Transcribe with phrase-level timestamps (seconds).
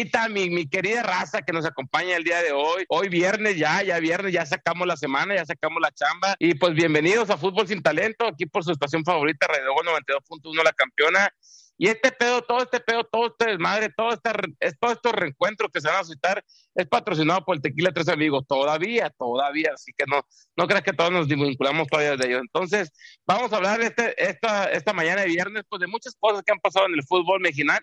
[0.00, 2.84] bandita, mi, mi, querida raza que nos acompaña el día de hoy.
[2.88, 6.36] Hoy viernes ya, ya viernes, ya sacamos la semana, ya sacamos la chamba.
[6.38, 10.72] Y pues bienvenidos a Fútbol Sin Talento, aquí por su estación favorita, Radio 92.1, la
[10.72, 11.30] campeona.
[11.76, 15.70] Y este pedo, todo este pedo, todo este desmadre, todo, este, es, todo estos reencuentros
[15.72, 16.44] que se van a citar
[16.74, 18.46] es patrocinado por el Tequila Tres Amigos.
[18.46, 19.72] Todavía, todavía.
[19.74, 20.22] Así que no,
[20.56, 22.42] no creas que todos nos vinculamos todavía de ellos.
[22.42, 22.90] Entonces,
[23.26, 26.60] vamos a hablar este, esta, esta mañana de viernes pues, de muchas cosas que han
[26.60, 27.78] pasado en el fútbol mexicano,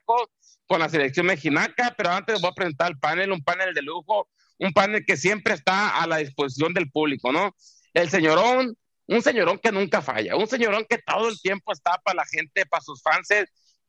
[0.68, 1.74] con la selección mexicana.
[1.98, 5.54] Pero antes voy a presentar el panel, un panel de lujo, un panel que siempre
[5.54, 7.56] está a la disposición del público, ¿no?
[7.94, 8.78] El señorón,
[9.08, 12.66] un señorón que nunca falla, un señorón que todo el tiempo está para la gente,
[12.66, 13.30] para sus fans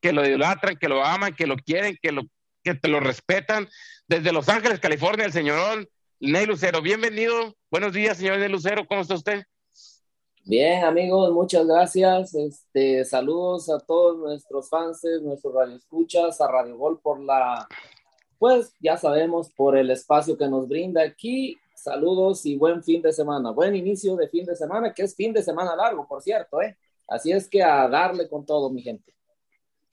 [0.00, 2.22] que lo idolatran, que lo aman, que lo quieren, que, lo,
[2.62, 3.68] que te lo respetan.
[4.06, 5.88] Desde Los Ángeles, California, el señor
[6.20, 6.80] Ney Lucero.
[6.80, 7.56] Bienvenido.
[7.70, 8.86] Buenos días, señor Ney Lucero.
[8.86, 9.44] ¿Cómo está usted?
[10.48, 12.34] Bien, amigos, muchas gracias.
[12.34, 17.68] Este, saludos a todos nuestros fans, nuestros radioescuchas, a Radio Gol por la,
[18.38, 21.58] pues ya sabemos, por el espacio que nos brinda aquí.
[21.74, 23.50] Saludos y buen fin de semana.
[23.50, 26.78] Buen inicio de fin de semana, que es fin de semana largo, por cierto, ¿eh?
[27.06, 29.14] Así es que a darle con todo, mi gente.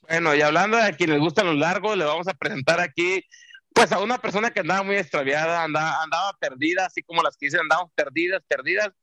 [0.08, 3.22] Bueno, y hablando de quienes gustan los largos, le vamos a presentar aquí
[3.74, 7.48] pues a una persona que andaba muy extraviada, andaba, andaba perdida, así como las que
[7.48, 8.94] dicen, andaban perdidas, perdidas.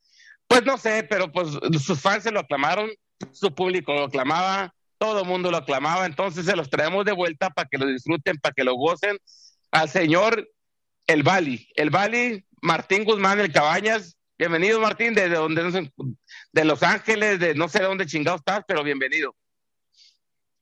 [0.53, 1.49] Pues no sé, pero pues
[1.83, 2.91] sus fans se lo aclamaron,
[3.31, 7.49] su público lo aclamaba, todo el mundo lo aclamaba, entonces se los traemos de vuelta
[7.49, 9.17] para que lo disfruten, para que lo gocen
[9.71, 10.47] al señor
[11.07, 14.19] El Bali, El Bali, Martín Guzmán, el Cabañas.
[14.37, 15.91] Bienvenido, Martín, desde donde,
[16.53, 19.35] de Los Ángeles, de no sé de dónde chingado estás, pero bienvenido.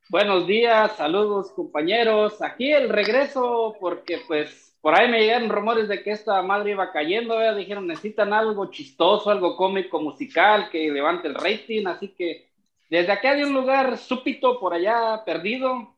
[0.08, 2.40] Buenos días, saludos compañeros.
[2.42, 6.90] Aquí el regreso, porque pues por ahí me llegaron rumores de que esta madre iba
[6.90, 12.48] cayendo, dijeron necesitan algo chistoso, algo cómico, musical, que levante el rating, así que
[12.88, 15.94] desde acá de un lugar súpito por allá perdido,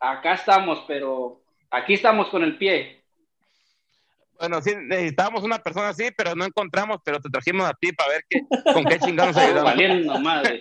[0.00, 3.01] acá estamos, pero aquí estamos con el pie.
[4.42, 8.10] Bueno, sí, necesitábamos una persona así, pero no encontramos, pero te trajimos a ti para
[8.10, 8.40] ver qué,
[8.72, 9.70] con qué chingados ayudamos.
[9.70, 10.58] Valiendo madre.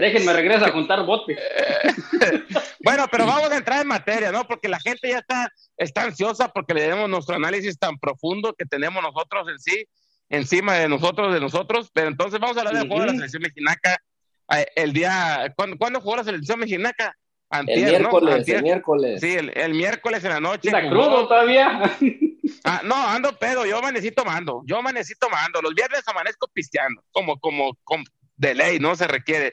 [0.00, 1.38] Déjenme regresar a juntar botes.
[2.82, 4.46] bueno, pero vamos a entrar en materia, ¿no?
[4.46, 8.64] Porque la gente ya está, está ansiosa porque le demos nuestro análisis tan profundo que
[8.64, 9.84] tenemos nosotros en sí,
[10.30, 11.90] encima de nosotros, de nosotros.
[11.92, 13.76] Pero entonces vamos a hablar del juego de la selección mexicana
[14.56, 17.14] eh, el día, ¿cuándo, jugó la selección mexicana?
[17.50, 19.20] El miércoles, el miércoles.
[19.20, 20.68] Sí, el, miércoles en la noche.
[20.68, 21.96] ¿Está crudo todavía?
[22.64, 25.60] Ah, no, ando pedo, yo amanecí tomando, yo amanecí tomando.
[25.60, 28.04] Los viernes amanezco pisteando, como, como, como
[28.36, 29.52] de ley, no se requiere.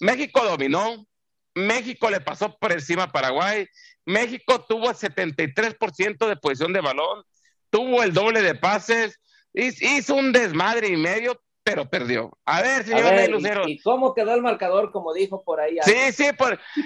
[0.00, 1.06] México dominó,
[1.54, 3.66] México le pasó por encima a Paraguay,
[4.04, 7.24] México tuvo el 73% de posición de balón,
[7.70, 9.20] tuvo el doble de pases,
[9.54, 12.30] hizo un desmadre y medio, pero perdió.
[12.44, 13.68] A ver, señor Lucero.
[13.68, 15.76] ¿y, cómo quedó el marcador, como dijo por ahí?
[15.82, 16.24] Sí, sí,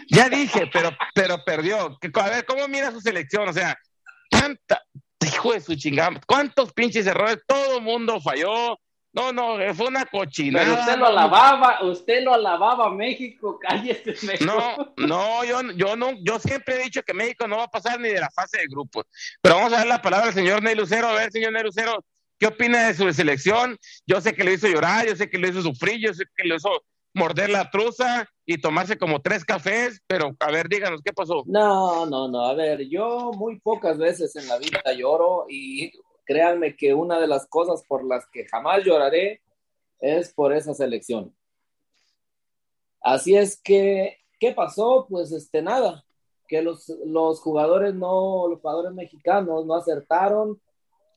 [0.09, 1.99] ya dije, pero, pero perdió.
[2.15, 3.49] A ver, ¿cómo mira su selección?
[3.49, 3.79] O sea,
[4.31, 4.83] tanta,
[5.27, 7.39] hijo de su chingada, ¿cuántos pinches errores?
[7.47, 8.79] Todo el mundo falló.
[9.13, 10.67] No, no, fue una cochinada.
[10.67, 14.45] Pero usted lo alababa, usted lo alababa México, cállese México.
[14.45, 17.99] No, no, yo, yo no, yo siempre he dicho que México no va a pasar
[17.99, 19.07] ni de la fase de grupos.
[19.41, 22.05] Pero vamos a dar la palabra al señor Ney Lucero, a ver, señor Ney Lucero,
[22.39, 23.79] ¿qué opina de su selección?
[24.07, 26.49] Yo sé que lo hizo llorar, yo sé que lo hizo sufrir, yo sé que
[26.49, 26.71] lo hizo
[27.15, 31.43] morder la truza y tomarse como tres cafés, pero a ver, díganos, ¿qué pasó?
[31.47, 35.93] No, no, no, a ver, yo muy pocas veces en la vida lloro y
[36.27, 39.41] créanme que una de las cosas por las que jamás lloraré
[39.99, 41.35] es por esa selección.
[43.01, 45.07] Así es que, ¿qué pasó?
[45.09, 46.05] Pues este, nada,
[46.47, 50.61] que los, los jugadores no, los jugadores mexicanos no acertaron,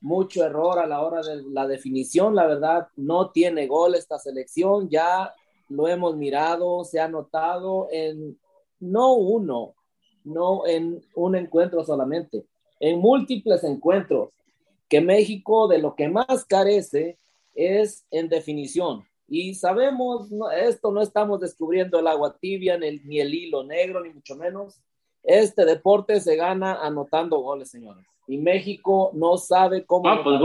[0.00, 4.88] mucho error a la hora de la definición, la verdad, no tiene gol esta selección,
[4.88, 5.34] ya
[5.68, 8.38] lo hemos mirado, se ha notado en
[8.80, 9.74] no uno,
[10.24, 12.46] no en un encuentro solamente,
[12.80, 14.30] en múltiples encuentros,
[14.88, 17.18] que México de lo que más carece
[17.54, 19.04] es en definición.
[19.28, 24.34] Y sabemos, esto no estamos descubriendo el agua tibia, ni el hilo negro, ni mucho
[24.34, 24.80] menos.
[25.22, 28.09] Este deporte se gana anotando goles, señores.
[28.26, 30.08] Y México no sabe cómo.
[30.08, 30.40] Ah, pues,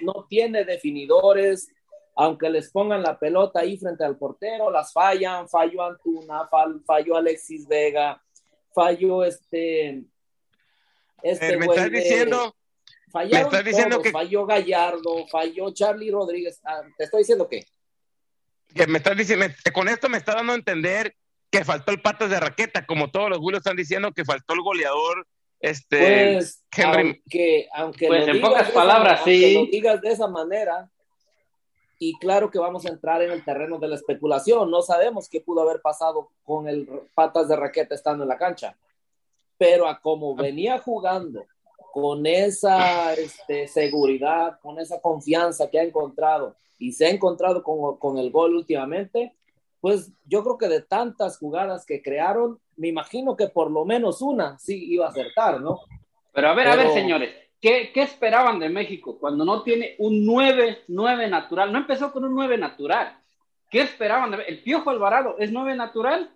[0.00, 1.68] no tiene definidores,
[2.16, 6.48] aunque les pongan la pelota ahí frente al portero, las fallan, falló Antuna,
[6.86, 8.20] falló Alexis Vega,
[8.74, 10.04] falló este,
[11.22, 12.54] este me estás diciendo,
[13.10, 17.64] fallaron diciendo que falló Gallardo, falló Charlie Rodríguez, ah, te estoy diciendo que
[18.74, 21.16] que me estás diciendo, con esto me está dando a entender
[21.50, 24.60] que faltó el patas de raqueta, como todos los güeyes están diciendo que faltó el
[24.60, 25.26] goleador,
[25.60, 29.54] este, pues, aunque, aunque pues en pocas palabras, sí.
[29.54, 30.90] lo digas de esa manera,
[31.98, 34.70] y claro que vamos a entrar en el terreno de la especulación.
[34.70, 38.76] No sabemos qué pudo haber pasado con el patas de raqueta estando en la cancha.
[39.58, 41.44] pero a como venía jugando,
[41.92, 47.98] con esa este, seguridad, con esa confianza que ha encontrado y se ha encontrado con,
[47.98, 49.34] con, el gol últimamente,
[49.82, 54.22] pues yo creo que de tantas jugadas que crearon, me imagino que por lo menos
[54.22, 55.80] una sí iba a acertar, ¿no?
[56.32, 57.30] Pero a ver, a ver, señores,
[57.60, 61.70] ¿qué, ¿qué, esperaban de México cuando no tiene un 9, 9 natural?
[61.70, 63.18] No empezó con un 9 natural.
[63.68, 64.30] ¿Qué esperaban?
[64.30, 64.42] De...
[64.44, 66.34] ¿El Piojo Alvarado es 9 natural?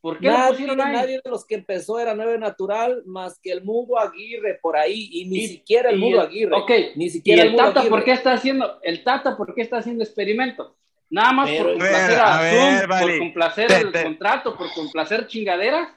[0.00, 3.96] ¿Por qué nadie, nadie de los que empezó era 9 natural más que el Mudo
[3.96, 6.56] Aguirre por ahí y ni siquiera el Mudo Aguirre.
[6.56, 9.78] Ok, ni siquiera ¿Y el, Tata por qué está haciendo el Tata por qué está
[9.78, 10.72] haciendo experimentos?
[11.14, 15.88] Nada más por complacer a, Zoom, por complacer el contrato, por complacer chingaderas.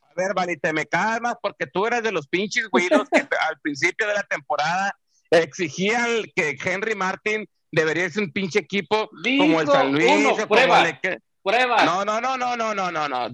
[0.00, 3.18] A ver, Vali, te me calmas porque tú eres de los pinches güiros que
[3.48, 4.96] al principio de la temporada
[5.30, 10.88] exigían que Henry Martin debería ser un pinche equipo como el San Luis, uno, prueba.
[10.88, 11.84] el, Pruebas.
[11.84, 13.28] No, no, no, no, no, no, no, no.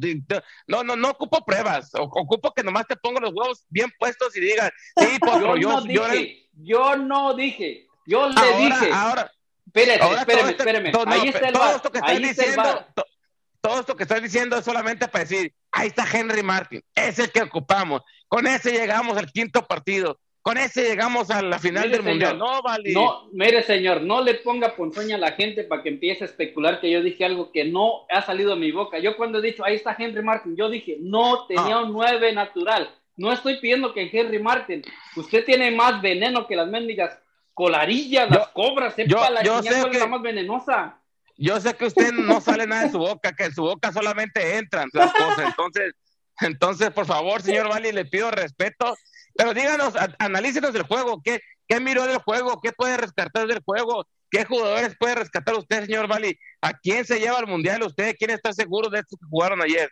[0.66, 1.90] No, no, no ocupo pruebas.
[1.94, 5.80] Ocupo que nomás te pongo los huevos bien puestos y digas, sí, yo, yo, no
[5.82, 8.90] dije, yo, no dije, yo le dije.
[8.92, 9.30] Ahora,
[9.74, 10.92] espérate, espérame, este, espérame.
[11.06, 12.86] ahí está el todo esto que estás diciendo,
[13.60, 17.30] todo esto que estás diciendo es solamente para decir, ahí está Henry Martin, es el
[17.30, 18.02] que ocupamos.
[18.28, 20.18] Con ese llegamos al quinto partido.
[20.42, 22.38] Con ese llegamos a la final del Mundial.
[22.38, 22.92] No, vale.
[22.92, 26.80] No, mire, señor, no le ponga ponzoña a la gente para que empiece a especular
[26.80, 28.98] que yo dije algo que no ha salido de mi boca.
[28.98, 31.82] Yo cuando he dicho, ahí está Henry Martin, yo dije, no tenía ah.
[31.82, 32.90] un 9 natural.
[33.16, 34.82] No estoy pidiendo que Henry Martin,
[35.16, 37.18] usted tiene más veneno que las mendigas
[37.58, 40.96] colarillas, las cobras, sepa la yo sé que, la más venenosa.
[41.36, 44.58] Yo sé que usted no sale nada de su boca, que en su boca solamente
[44.58, 45.40] entran las cosas.
[45.40, 45.92] Entonces,
[46.40, 48.94] entonces, por favor, señor Vali, le pido respeto
[49.38, 51.38] pero díganos, analícenos el juego, ¿qué,
[51.68, 52.60] ¿qué miró del juego?
[52.60, 54.04] ¿Qué puede rescatar del juego?
[54.28, 56.36] ¿Qué jugadores puede rescatar usted, señor Bali?
[56.60, 58.16] ¿A quién se lleva al mundial usted?
[58.18, 59.90] ¿Quién está seguro de estos que jugaron ayer?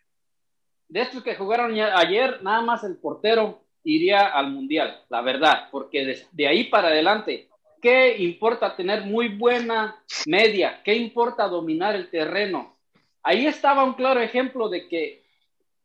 [0.89, 6.27] De estos que jugaron ayer, nada más el portero iría al mundial, la verdad, porque
[6.33, 7.49] de, ahí para adelante,
[7.87, 10.81] ¿qué importa tener muy buena media?
[10.83, 12.75] ¿Qué importa dominar el terreno?
[13.23, 15.23] Ahí estaba un claro ejemplo de que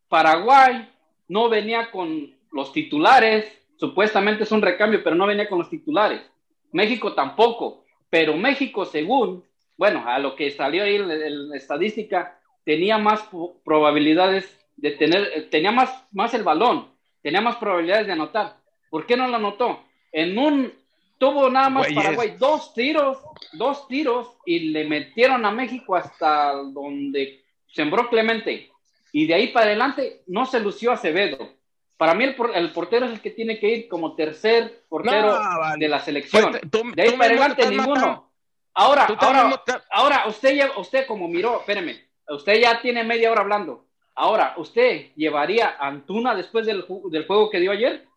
[0.10, 0.90] Paraguay
[1.28, 3.46] no venía con los titulares,
[3.78, 6.24] supuestamente es un recambio, pero no venía con los titulares.
[6.72, 9.46] México tampoco, pero México, según,
[9.78, 13.30] bueno, a lo que salió ahí la estadística, tenía más
[13.64, 16.88] probabilidades de tener, tenía más, más el balón,
[17.22, 18.58] tenía más probabilidades de anotar.
[18.90, 19.84] ¿Por qué no lo anotó?
[20.12, 20.81] En un,
[21.22, 23.20] tuvo nada más Paraguay dos tiros,
[23.54, 28.72] dos tiros y le metieron a México hasta donde sembró Clemente.
[29.12, 31.54] Y de ahí para adelante no se lució Acevedo.
[31.96, 35.38] Para mí el, portero es el que tiene que ir como tercer portero
[35.78, 36.60] de la selección.
[36.72, 38.32] Pues, de ahí para adelante ninguno.
[38.74, 43.86] Ahora, ahora, ahora usted ya, usted como miró, espéreme, usted ya tiene media hora hablando.
[44.16, 48.08] Ahora, ¿usted llevaría a Antuna después del, del juego que dio ayer?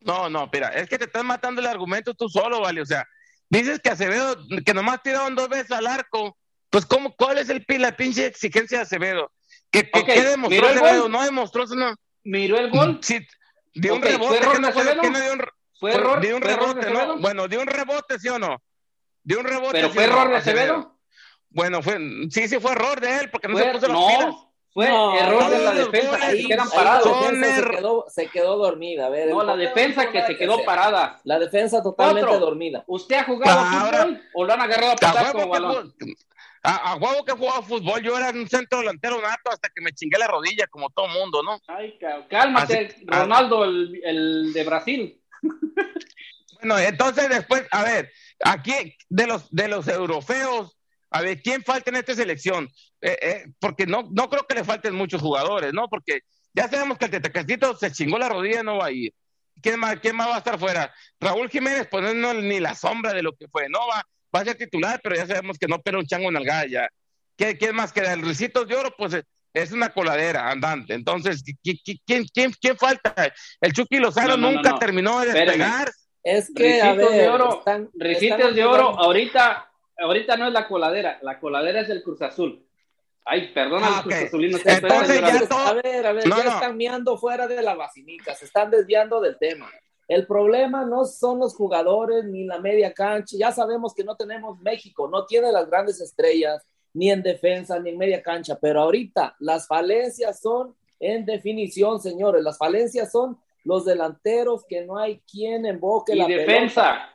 [0.00, 2.80] No, no, espera, es que te estás matando el argumento tú solo, vale.
[2.80, 3.06] O sea,
[3.48, 6.36] dices que Acevedo, que nomás tiraron dos veces al arco.
[6.70, 9.32] Pues, ¿cómo, ¿cuál es el, la pinche exigencia de Acevedo?
[9.70, 11.08] ¿Qué, ¿qué demostró Acevedo?
[11.08, 11.94] No demostró, no
[12.24, 12.98] miró el gol.
[13.02, 13.26] Sí,
[13.74, 14.26] dio un rebote.
[14.26, 15.42] ¿Fue error no fue, dio un,
[15.78, 16.20] ¿Fue error?
[16.20, 17.18] Dio un rebote, ¿no?
[17.18, 18.62] Bueno, dio un rebote, ¿sí o no?
[19.22, 19.72] Dio un rebote.
[19.72, 20.98] ¿Pero fue error de Acevedo?
[21.50, 21.98] Bueno, fue,
[22.30, 24.34] sí, sí fue error de él, porque no se puso las pilas.
[24.72, 27.26] Fue error de la defensa, que se quedan parados.
[27.26, 29.06] Se quedó, se quedó dormida.
[29.06, 31.20] A ver, no, la defensa que se quedó parada.
[31.24, 32.84] La defensa totalmente dormida.
[32.86, 35.94] ¿Usted ha jugado fútbol o lo han agarrado a patar como balón?
[36.62, 39.92] A, a huevo que jugaba fútbol, yo era un centro delantero nato hasta que me
[39.92, 41.58] chingué la rodilla, como todo mundo, ¿no?
[41.66, 41.98] Ay,
[42.28, 45.20] cálmate, Ronaldo, el, el, de Brasil.
[46.62, 48.12] Bueno, entonces después, a ver,
[48.44, 50.76] aquí de los, de los europeos,
[51.10, 52.68] a ver, ¿quién falta en esta selección?
[53.00, 55.88] Eh, eh, porque no, no creo que le falten muchos jugadores, ¿no?
[55.88, 56.20] Porque
[56.52, 59.12] ya sabemos que el Tetecastito se chingó la rodilla, no va a ir.
[59.62, 60.92] ¿Quién más, ¿Quién más va a estar fuera?
[61.18, 64.44] Raúl Jiménez, pues no ni la sombra de lo que fue, no va va a
[64.44, 66.88] ser titular, pero ya sabemos que no pero un chango en el galla.
[67.36, 68.12] ¿Qué, ¿Quién más queda?
[68.12, 69.16] El Ricitos de Oro, pues
[69.52, 70.94] es una coladera andante.
[70.94, 73.14] Entonces, ¿quién, quién, quién, falta?
[73.60, 75.90] El Chucky Lozano nunca terminó de despegar.
[76.22, 77.64] Es que, Ricitos de Oro,
[77.94, 79.69] Ricitos de Oro, ahorita,
[80.00, 82.66] ahorita no es la coladera, la coladera es el Cruz Azul.
[83.24, 84.58] Ay, perdona, ah, Cruz Azulino.
[84.64, 88.70] Entonces, ya A ver, a ver, ya están miando fuera de la vacinica, se están
[88.70, 89.70] desviando del tema.
[90.08, 93.36] El problema no son los jugadores ni la media cancha.
[93.38, 97.90] Ya sabemos que no tenemos México, no tiene las grandes estrellas, ni en defensa, ni
[97.90, 98.58] en media cancha.
[98.60, 102.42] Pero ahorita las falencias son en definición, señores.
[102.42, 107.14] Las falencias son los delanteros que no hay quien emboque y la defensa.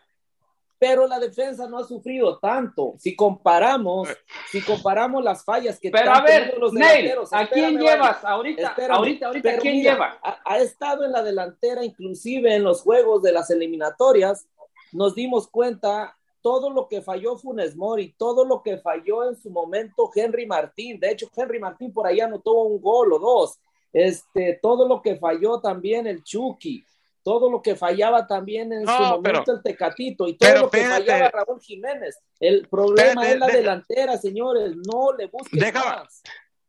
[0.78, 2.96] Pero la defensa no ha sufrido tanto.
[2.98, 4.10] Si comparamos,
[4.52, 8.76] si comparamos las fallas que pero a ver, los delanteros, ¿a quién llevas ahorita?
[8.90, 10.20] ahorita, ahorita, ¿a quién lleva?
[10.44, 14.48] Ha, estado en la delantera, inclusive en los juegos de las eliminatorias,
[14.92, 19.50] nos dimos cuenta todo lo que falló Funes Mori, todo lo que falló en su
[19.50, 21.00] momento Henry Martín.
[21.00, 23.60] De hecho, Henry Martín por ahí anotó un gol o dos.
[23.92, 26.86] Este, todo lo que falló también el Chucky
[27.26, 31.32] todo lo que fallaba también en su momento el Tecatito y todo lo que fallaba
[31.32, 32.20] Raúl Jiménez.
[32.40, 36.22] El problema es la delantera, señores, no le busquen deja, más.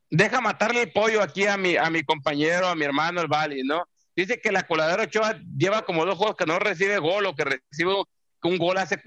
[0.08, 3.64] Deja matarle el pollo aquí a mi, a mi compañero, a mi hermano el Bali,
[3.64, 3.86] ¿no?
[4.16, 7.44] Dice que la coladera Ochoa lleva como dos juegos que no recibe gol o que
[7.44, 7.92] recibe
[8.42, 8.98] un gol hace,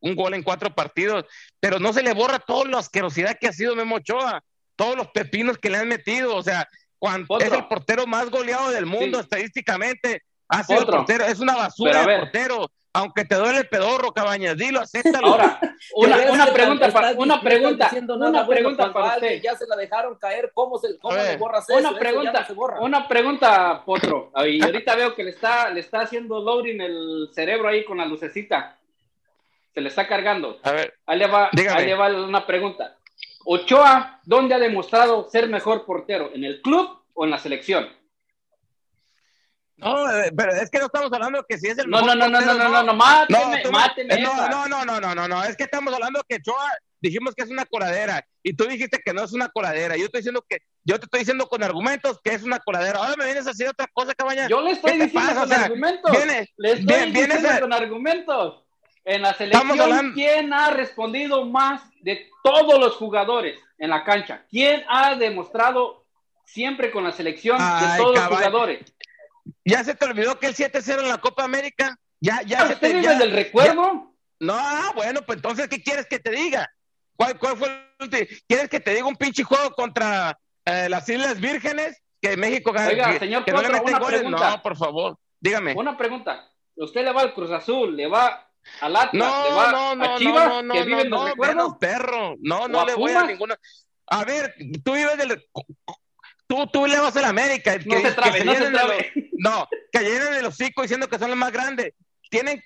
[0.00, 1.26] un gol en cuatro partidos,
[1.60, 4.42] pero no se le borra toda la asquerosidad que ha sido Memo Ochoa,
[4.74, 6.66] todos los pepinos que le han metido, o sea,
[6.98, 10.22] cuando es el portero más goleado del mundo estadísticamente,
[10.60, 12.70] Ah, portero, es una basura de portero.
[12.96, 15.26] Aunque te duele el pedorro, Cabañas, dilo, acéptalo.
[15.26, 15.58] Ahora,
[15.96, 19.42] una, una pregunta, para, una pregunta, una pregunta para usted.
[19.42, 21.98] Ya se la dejaron caer, ¿cómo se cómo le borras una eso?
[21.98, 22.46] Pregunta,
[22.80, 24.30] Una pregunta, Potro.
[24.46, 28.04] Y ahorita veo que le está, le está haciendo loading el cerebro ahí con la
[28.04, 28.78] lucecita.
[29.74, 30.60] Se le está cargando.
[30.62, 32.96] A ver, ahí le va, ahí le va una pregunta.
[33.44, 36.30] Ochoa, ¿dónde ha demostrado ser mejor portero?
[36.32, 37.88] ¿En el club o en la selección?
[39.76, 42.26] No, eh, pero es que no estamos hablando que si es el no, mejor No,
[42.26, 45.00] no, portero, no, no, no, no, no, máteme, no, máteme eh, no, no, no, no,
[45.00, 48.54] no, no, no, es que estamos hablando que Ochoa dijimos que es una coladera y
[48.54, 49.96] tú dijiste que no es una coladera.
[49.96, 52.98] Yo estoy diciendo que yo te estoy diciendo con argumentos que es una coladera.
[52.98, 54.48] Ahora me vienes a decir otra cosa, cabaña.
[54.48, 55.34] Yo le estoy diciendo pasa?
[55.34, 56.10] con o sea, argumentos.
[56.12, 57.60] Vienes, le estoy bien, diciendo vienes a...
[57.60, 58.60] con argumentos.
[59.06, 60.14] En la selección, hablando...
[60.14, 64.46] ¿quién ha respondido más de todos los jugadores en la cancha?
[64.48, 66.06] ¿Quién ha demostrado
[66.44, 68.30] siempre con la selección Ay, de todos caballo.
[68.30, 68.93] los jugadores?
[69.64, 71.98] ¿Ya se te olvidó que el 7-0 en la Copa América?
[72.20, 74.14] ¿Ya, ya se te ya, del recuerdo?
[74.40, 76.70] no, bueno, pues entonces, ¿qué quieres que te diga?
[77.16, 81.40] ¿Cuál, cuál fue el ¿Quieres que te diga un pinche juego contra eh, las Islas
[81.40, 82.00] Vírgenes?
[82.20, 82.88] Que México gana.
[82.88, 84.50] Oiga, señor Potro, una pregunta.
[84.50, 85.74] No, por favor, dígame.
[85.74, 86.50] Una pregunta.
[86.76, 87.94] ¿Usted le va al Cruz Azul?
[87.94, 89.12] ¿Le va al Atlas?
[89.12, 90.48] No, ¿Le va no, no, a Chivas?
[90.48, 92.34] No, no, que viven no, no, perro.
[92.40, 93.58] No, no le voy a ninguna.
[94.06, 95.46] A ver, tú vives del
[96.46, 97.76] Tú, tú le vas a la América.
[97.84, 99.12] No se trabe, no se trabe.
[99.32, 101.94] no, que llenen el hocico diciendo que son los más grandes.
[102.30, 102.62] Tienen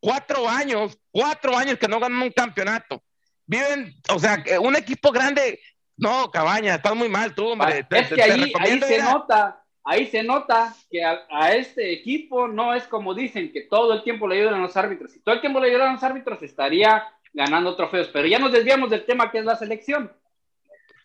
[0.00, 3.02] cuatro años, cuatro años que no ganan un campeonato.
[3.46, 5.60] Viven, o sea, un equipo grande.
[5.96, 7.86] No, Cabaña, estás muy mal tú, hombre.
[7.90, 12.74] Ah, es que ahí, ahí se nota, ahí se nota que a, este equipo no
[12.74, 15.12] es como dicen, que todo el tiempo le ayudan a los árbitros.
[15.12, 18.08] Si todo el tiempo le ayudan a los árbitros, estaría ganando trofeos.
[18.08, 20.10] Pero ya nos desviamos del tema que es la selección.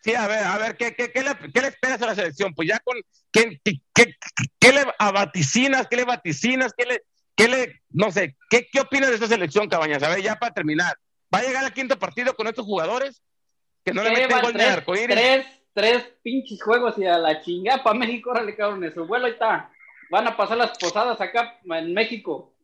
[0.06, 2.54] Sí, a ver, a ver, ¿qué, qué, qué, le, qué le, esperas a la selección?
[2.54, 2.96] Pues ya con,
[3.32, 4.14] ¿qué, qué,
[4.60, 5.88] qué le vaticinas?
[5.88, 6.72] ¿Qué le vaticinas?
[6.78, 7.02] ¿Qué le,
[7.34, 10.04] qué le, no sé, ¿qué, qué opinas de esta selección, Cabañas?
[10.04, 10.96] A ver, ya para terminar,
[11.34, 13.20] ¿va a llegar al quinto partido con estos jugadores?
[13.84, 17.82] Que no le meten gol tres, de Tres, tres pinches juegos y a la chingada
[17.82, 19.72] para México, órale, cabrón, su vuelo ahí está.
[20.08, 22.54] Van a pasar las posadas acá en México.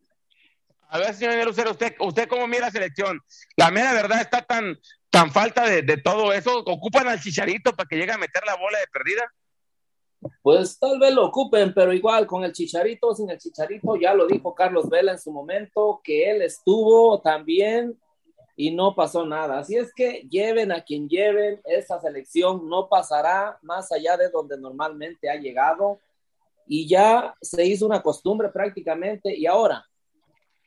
[0.87, 3.19] A ver, señor Lucero, ¿usted, ¿usted cómo mira la selección?
[3.57, 4.79] La mera verdad está tan,
[5.13, 6.63] tan falta de, todo eso?
[6.65, 9.31] ¿Ocupan al Chicharito para que llegue a meter la bola de perdida?
[10.41, 14.25] Pues tal vez lo ocupen, pero igual con el Chicharito, sin el Chicharito, ya lo
[14.25, 17.95] dijo Carlos Vela en su momento, que él estuvo también
[18.55, 19.59] y no pasó nada.
[19.59, 24.57] Así es que lleven a quien lleven, esa selección no pasará más allá de donde
[24.57, 25.99] normalmente ha llegado
[26.65, 29.87] y ya se hizo una costumbre prácticamente y ahora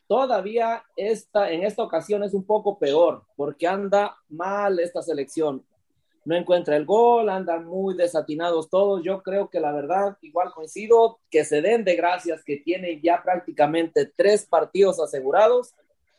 [0.09, 5.65] Todavía esta, en esta ocasión es un poco peor porque anda mal esta selección.
[6.25, 9.03] No encuentra el gol, andan muy desatinados todos.
[9.05, 13.23] Yo creo que la verdad, igual coincido, que se den de gracias que tienen ya
[13.23, 15.75] prácticamente tres partidos asegurados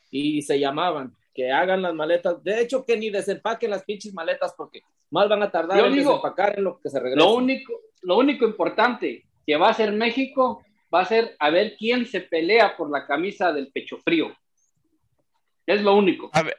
[0.10, 2.44] y se llamaban que hagan las maletas.
[2.44, 6.58] De hecho, que ni desempaquen las pinches maletas porque mal van a tardar en desempacar
[6.58, 7.25] en lo que se regresa.
[7.25, 10.63] Lo único, lo único importante que va a ser México
[10.94, 14.36] va a ser a ver quién se pelea por la camisa del pecho frío.
[15.65, 16.29] Es lo único.
[16.34, 16.58] A ver.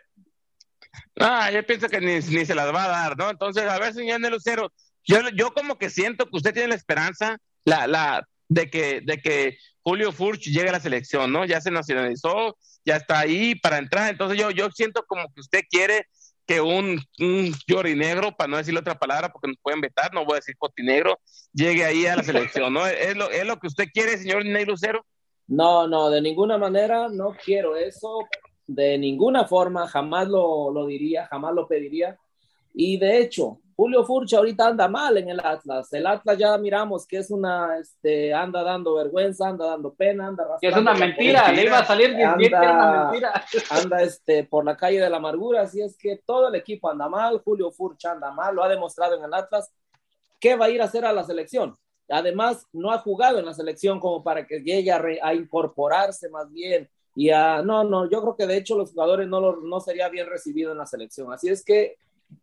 [1.17, 3.31] Ah, yo pienso que ni, se las va a dar, ¿no?
[3.31, 4.73] Entonces, a ver, señor de Lucero,
[5.05, 9.19] yo, yo como que siento que usted tiene la esperanza la, la, de, que, de
[9.19, 11.45] que Julio Furch llegue a la selección, ¿no?
[11.45, 15.61] Ya se nacionalizó, ya está ahí para entrar, entonces yo, yo siento como que usted
[15.69, 16.07] quiere
[16.49, 17.55] que un, un
[17.99, 21.21] negro, para no decirle otra palabra porque nos pueden vetar, no voy a decir cotinegro,
[21.53, 22.87] llegue ahí a la selección, ¿no?
[22.87, 25.05] ¿Es lo, ¿Es lo que usted quiere, señor Ney Lucero?
[25.47, 28.21] No, no, de ninguna manera no quiero eso,
[28.67, 32.19] de ninguna forma, jamás lo, lo diría, jamás lo pediría.
[32.73, 35.93] Y de hecho, Julio Furcha ahorita anda mal en el Atlas.
[35.93, 40.45] El Atlas ya miramos que es una, este, anda dando vergüenza, anda dando pena, anda
[40.61, 43.45] Es una mentira, le iba a salir anda, una mentira.
[43.71, 47.09] Anda este, por la calle de la amargura, así es que todo el equipo anda
[47.09, 49.71] mal, Julio Furcha anda mal, lo ha demostrado en el Atlas.
[50.41, 51.79] ¿Qué va a ir a hacer a la selección?
[52.09, 56.53] Además, no ha jugado en la selección como para que llegue a, a incorporarse más
[56.53, 56.91] bien.
[57.15, 60.09] Y a, no, no, yo creo que de hecho los jugadores no, lo, no sería
[60.09, 61.33] bien recibido en la selección.
[61.33, 61.97] Así es que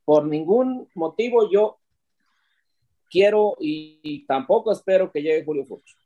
[0.04, 1.80] por ningún motivo yo
[3.10, 5.98] quiero y, tampoco espero que llegue Julio Furch.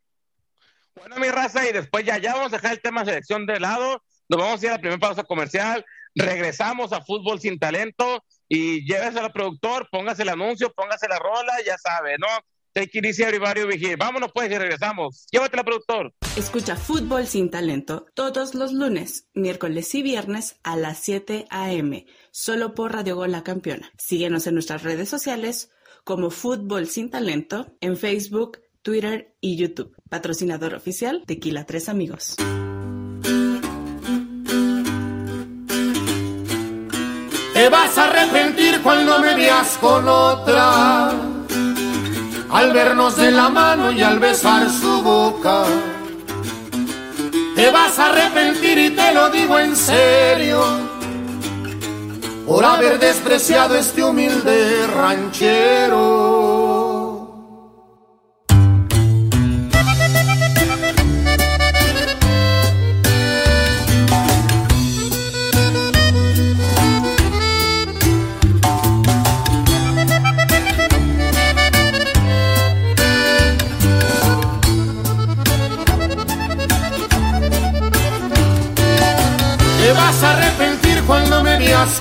[0.95, 4.03] Bueno, mi raza, y después ya, ya vamos a dejar el tema selección de lado,
[4.27, 8.86] nos vamos a ir a la primera pausa comercial, regresamos a Fútbol Sin Talento y
[8.86, 12.27] llévese al productor, póngase el anuncio, póngase la rola, ya sabe, ¿no?
[12.73, 13.97] Take it easy, everybody vigil.
[13.97, 15.27] Vámonos pues y regresamos.
[15.31, 16.13] Llévatela, productor.
[16.38, 22.05] Escucha Fútbol Sin Talento todos los lunes, miércoles y viernes a las 7 a.m.
[22.31, 23.91] Solo por Radio Gol La Campeona.
[23.97, 25.71] Síguenos en nuestras redes sociales
[26.03, 29.95] como Fútbol Sin Talento en Facebook, Twitter y YouTube.
[30.09, 32.35] Patrocinador oficial Tequila Tres Amigos.
[37.53, 41.28] Te vas a arrepentir cuando me veas con otra
[42.51, 45.63] al vernos de la mano y al besar su boca.
[47.56, 50.63] Te vas a arrepentir y te lo digo en serio,
[52.48, 56.49] por haber despreciado este humilde ranchero.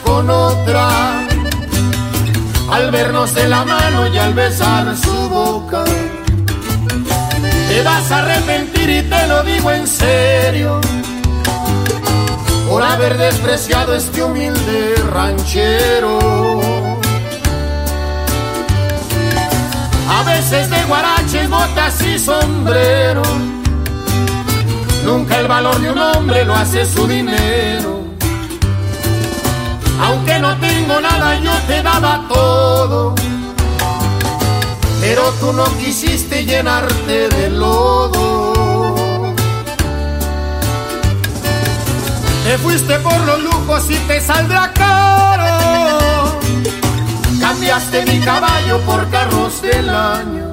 [0.04, 0.88] Con otra.
[2.70, 5.84] Al vernos de la mano y al besar su boca,
[7.68, 10.80] te vas a arrepentir y te lo digo en serio,
[12.68, 16.18] por haber despreciado este humilde ranchero.
[20.10, 23.22] A veces de guaraches, botas y sombrero,
[25.04, 27.97] nunca el valor de un hombre lo hace su dinero
[30.00, 33.14] aunque no tengo nada, yo te daba todo.
[35.00, 39.34] Pero tú no quisiste llenarte de lodo.
[42.44, 46.38] Te fuiste por los lujos y te saldrá caro.
[47.40, 50.52] Cambiaste mi caballo por carros del año.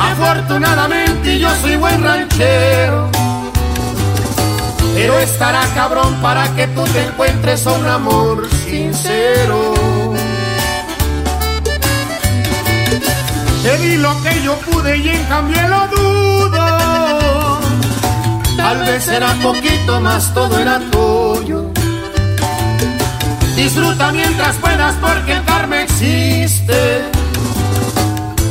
[0.00, 3.19] Afortunadamente yo soy buen ranchero
[5.00, 9.72] pero estará cabrón para que tú te encuentres a un amor sincero.
[13.62, 17.60] Te di lo que yo pude y en cambio lo dudo.
[18.58, 21.70] Tal vez era poquito más, todo era tuyo.
[23.56, 27.04] Disfruta mientras puedas porque el karma existe.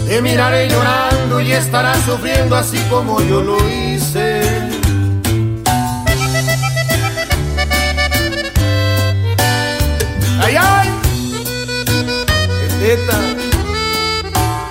[0.08, 4.49] Te miraré llorando y estarás sufriendo así como yo lo hice.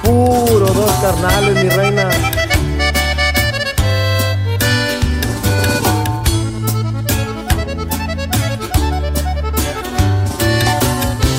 [0.03, 2.09] Puro dos carnales, mi reina.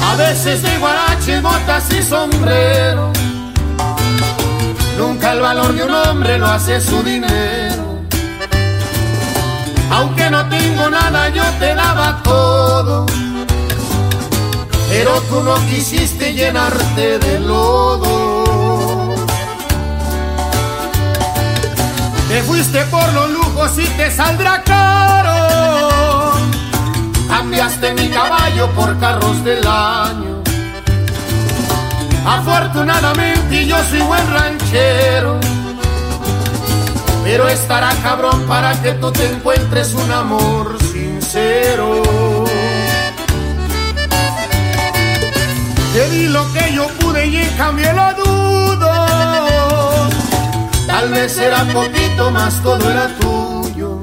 [0.04, 3.12] A veces de guaraches, botas y sombrero.
[5.00, 8.00] Nunca el valor de un hombre lo hace su dinero.
[9.90, 13.08] Aunque no tengo nada, yo te daba todo
[14.90, 19.16] pero tú no quisiste llenarte de lodo.
[22.28, 26.32] Te fuiste por los lujos y te saldrá caro.
[27.28, 30.42] Cambiaste mi caballo por carros del año.
[32.26, 35.40] Afortunadamente yo soy buen ranchero.
[37.24, 42.29] Pero estará cabrón para que tú te encuentres un amor sincero.
[45.94, 48.92] Te di lo que yo pude y en cambio lo dudo.
[50.86, 54.00] Tal vez era poquito más, todo era tuyo.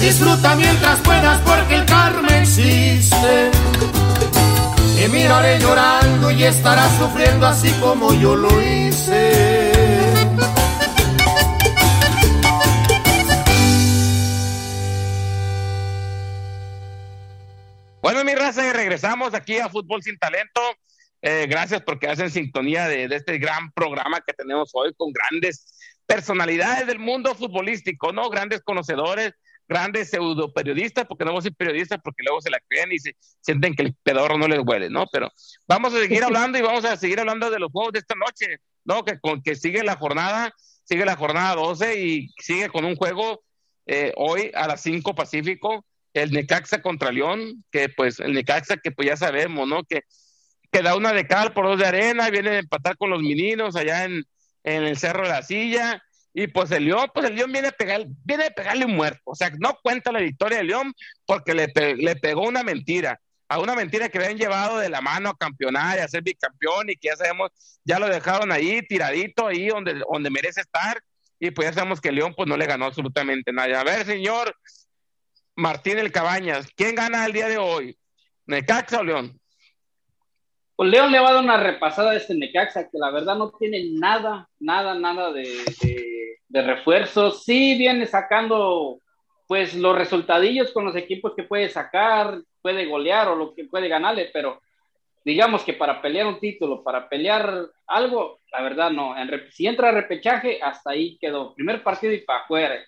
[0.00, 3.50] Disfruta mientras puedas porque el karma existe.
[4.96, 9.49] Te miraré llorando y estarás sufriendo así como yo lo hice.
[19.10, 20.60] Regresamos aquí a Fútbol Sin Talento.
[21.22, 25.66] Eh, gracias porque hacen sintonía de, este gran programa que tenemos hoy con grandes
[26.06, 28.30] personalidades del mundo futbolístico, ¿no?
[28.30, 29.32] Grandes conocedores,
[29.68, 32.98] grandes pseudo periodistas, porque no vamos a decir periodistas porque luego se la creen y
[33.00, 35.06] se sienten que el pedorro no les huele, ¿no?
[35.12, 35.28] Pero
[35.66, 38.58] vamos a seguir hablando y vamos a seguir hablando de los juegos de esta noche,
[38.84, 39.04] ¿no?
[39.04, 43.42] Que, con, que sigue la jornada, sigue la jornada 12 y sigue con un juego
[43.86, 48.90] eh, hoy a las 5 Pacífico, el Necaxa contra León, que pues el Necaxa que
[48.90, 49.84] pues ya sabemos, ¿no?
[49.84, 50.02] Que,
[50.72, 53.76] que da una de cal por dos de arena, viene a empatar con los meninos
[53.76, 54.24] allá en,
[54.64, 57.72] en el Cerro de la Silla, y pues el León, pues el León viene a,
[57.72, 60.92] pegar, viene a pegarle un muerto, o sea, no cuenta la victoria de León
[61.26, 65.30] porque le, le pegó una mentira, a una mentira que habían llevado de la mano
[65.30, 67.50] a campeonar y a ser bicampeón y que ya sabemos,
[67.84, 71.02] ya lo dejaron ahí tiradito, ahí donde, donde merece estar,
[71.40, 73.80] y pues ya sabemos que León pues no le ganó absolutamente nada.
[73.80, 74.54] A ver, señor
[75.60, 77.94] Martín El Cabañas, ¿quién gana el día de hoy?
[78.46, 79.38] ¿Necaxa o León?
[80.74, 83.50] Pues León le va a dar una repasada a este Necaxa, que la verdad no
[83.58, 85.44] tiene nada, nada, nada de,
[86.48, 87.44] de, refuerzos.
[87.44, 89.00] Sí viene sacando
[89.46, 93.88] pues los resultadillos con los equipos que puede sacar, puede golear o lo que puede
[93.88, 94.62] ganarle, pero
[95.26, 99.14] digamos que para pelear un título, para pelear algo, la verdad no.
[99.14, 101.54] En, si entra a repechaje, hasta ahí quedó.
[101.54, 102.82] Primer partido y para afuera.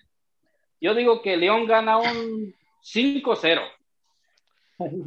[0.81, 3.61] Yo digo que León gana un 5-0.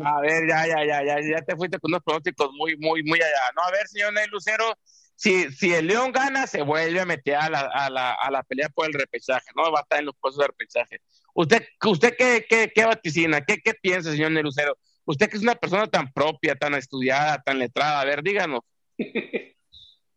[0.05, 3.21] A ver, ya, ya, ya, ya, ya te fuiste con unos pronósticos muy, muy, muy
[3.21, 3.53] allá.
[3.55, 4.65] No, a ver, señor Ney Lucero,
[5.15, 8.43] si, si el León gana, se vuelve a meter a la, a la, a la
[8.43, 9.71] pelea por el repechaje, ¿no?
[9.71, 11.01] Va a estar en los puestos de repechaje.
[11.35, 13.41] ¿Usted, usted qué, qué, qué vaticina?
[13.43, 14.79] ¿Qué, ¿Qué piensa, señor Ney Lucero?
[15.05, 18.61] Usted que es una persona tan propia, tan estudiada, tan letrada, a ver, díganos.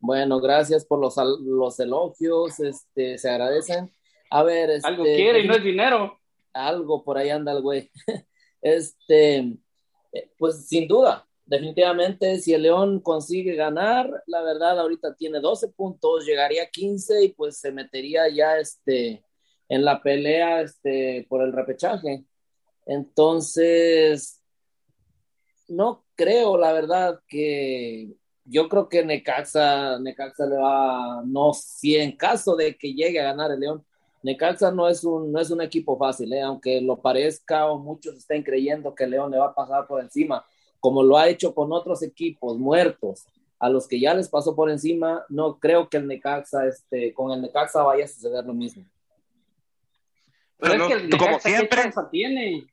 [0.01, 3.93] Bueno, gracias por los, los elogios, este, se agradecen.
[4.29, 6.18] A ver, este, algo quiere y no es dinero.
[6.53, 7.89] Algo por ahí anda el güey.
[8.61, 9.37] Este,
[10.11, 15.69] eh, pues sin duda, definitivamente, si el León consigue ganar, la verdad, ahorita tiene 12
[15.69, 19.23] puntos, llegaría a 15 y pues se metería ya este,
[19.69, 22.25] en la pelea este, por el repechaje.
[22.85, 24.43] Entonces,
[25.67, 28.13] no creo, la verdad, que
[28.45, 33.25] yo creo que Necaxa, Necaxa le va, no, si en caso de que llegue a
[33.25, 33.85] ganar el León,
[34.21, 36.41] Necaxa no es un, no es un equipo fácil, ¿eh?
[36.41, 40.45] aunque lo parezca o muchos estén creyendo que León le va a pasar por encima,
[40.79, 43.25] como lo ha hecho con otros equipos muertos,
[43.59, 47.31] a los que ya les pasó por encima, no creo que el Necaxa, este, con
[47.31, 48.85] el Necaxa vaya a suceder lo mismo.
[50.57, 52.67] Pero, es que el Necaxa, como siempre, tiene?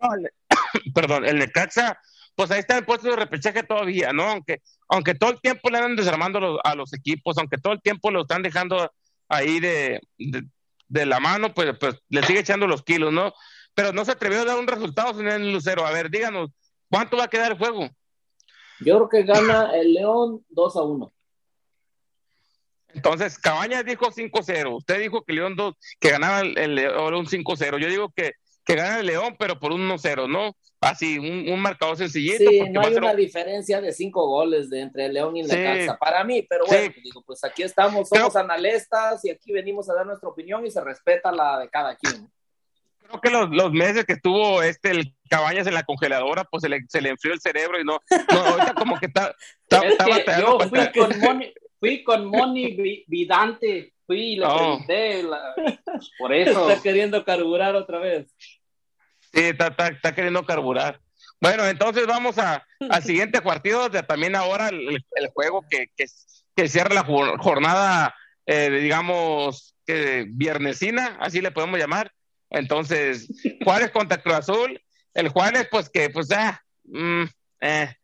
[0.94, 1.98] perdón, el Necaxa,
[2.36, 4.24] pues ahí está el puesto de repechaje todavía, ¿no?
[4.24, 8.10] Aunque, aunque todo el tiempo le andan desarmando a los equipos, aunque todo el tiempo
[8.10, 8.92] lo están dejando
[9.28, 13.32] ahí de, de, la mano, pues, pues le sigue echando los kilos, ¿no?
[13.74, 15.86] Pero no se atrevió a dar un resultado, señor Lucero.
[15.86, 16.50] A ver, díganos,
[16.88, 17.88] ¿cuánto va a quedar el juego?
[18.80, 21.12] Yo creo que gana el León 2 a 1.
[22.94, 24.76] Entonces, Cabañas dijo 5-0.
[24.76, 27.78] Usted dijo que León 2, que ganaba el, León 5-0.
[27.78, 30.56] Yo digo que, que gana el León, pero por 1-0, ¿no?
[30.84, 32.38] así, un, un marcador sencillito.
[32.38, 36.42] Sí, no hay una diferencia de cinco goles de entre León y Necaxa, para mí,
[36.42, 40.28] pero bueno, pues digo, pues aquí estamos, somos analistas y aquí venimos a dar nuestra
[40.28, 42.28] opinión y se respeta la de cada quien.
[43.06, 46.68] Creo que los, los meses que estuvo este el Cabañas en la congeladora, pues se
[46.68, 47.98] le, se le enfrió el cerebro y no,
[48.32, 49.34] no ahorita como que está,
[50.40, 55.24] yo fui con, Moni, fui con Moni Vidante, fui y le pregunté,
[56.18, 56.68] por eso.
[56.70, 58.34] Está queriendo carburar otra vez.
[59.32, 61.00] Sí, está, queriendo carburar.
[61.40, 65.02] Bueno, entonces vamos a, al siguiente partido, de, también ahora el,
[65.34, 68.14] juego que, que, cierra la jornada,
[68.46, 72.12] eh, digamos, que viernesina, así le podemos llamar.
[72.50, 73.28] Entonces,
[73.64, 74.80] Juárez contra Cruz Azul.
[75.12, 77.24] El Juárez, pues que, pues, ah, mm,
[77.60, 77.94] eh.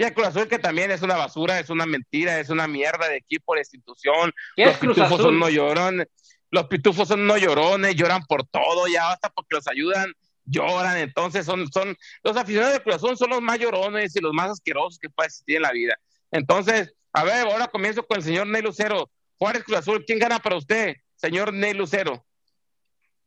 [0.00, 3.06] Y el Cruz Azul que también es una basura, es una mentira, es una mierda
[3.06, 4.32] de equipo, de institución.
[4.56, 6.06] Los pitufos son no llorones.
[6.50, 10.10] Los pitufos son no llorones, lloran por todo, ya basta porque los ayudan
[10.46, 14.32] lloran, entonces son, son, los aficionados de Cruz Azul son los más llorones y los
[14.32, 16.00] más asquerosos que puede existir en la vida.
[16.30, 19.10] Entonces, a ver, ahora comienzo con el señor Ney Lucero.
[19.36, 22.24] Juárez Cruz Azul, ¿quién gana para usted, señor Ney Lucero?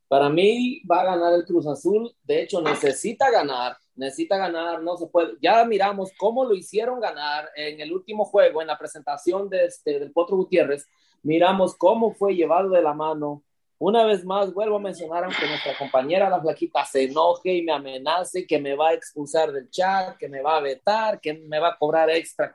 [0.08, 4.97] Para mí va a ganar el Cruz Azul, de hecho necesita ganar, necesita ganar, no
[4.97, 5.34] se puede.
[5.41, 9.99] Ya miramos cómo lo hicieron ganar en el último juego, en la presentación de este,
[9.99, 10.88] del Potro Gutiérrez,
[11.21, 13.43] miramos cómo fue llevado de la mano,
[13.79, 17.73] una vez más, vuelvo a mencionar, aunque nuestra compañera la flaquita se enoje y me
[17.73, 21.60] amenace que me va a expulsar del chat, que me va a vetar, que me
[21.60, 22.53] va a cobrar extra,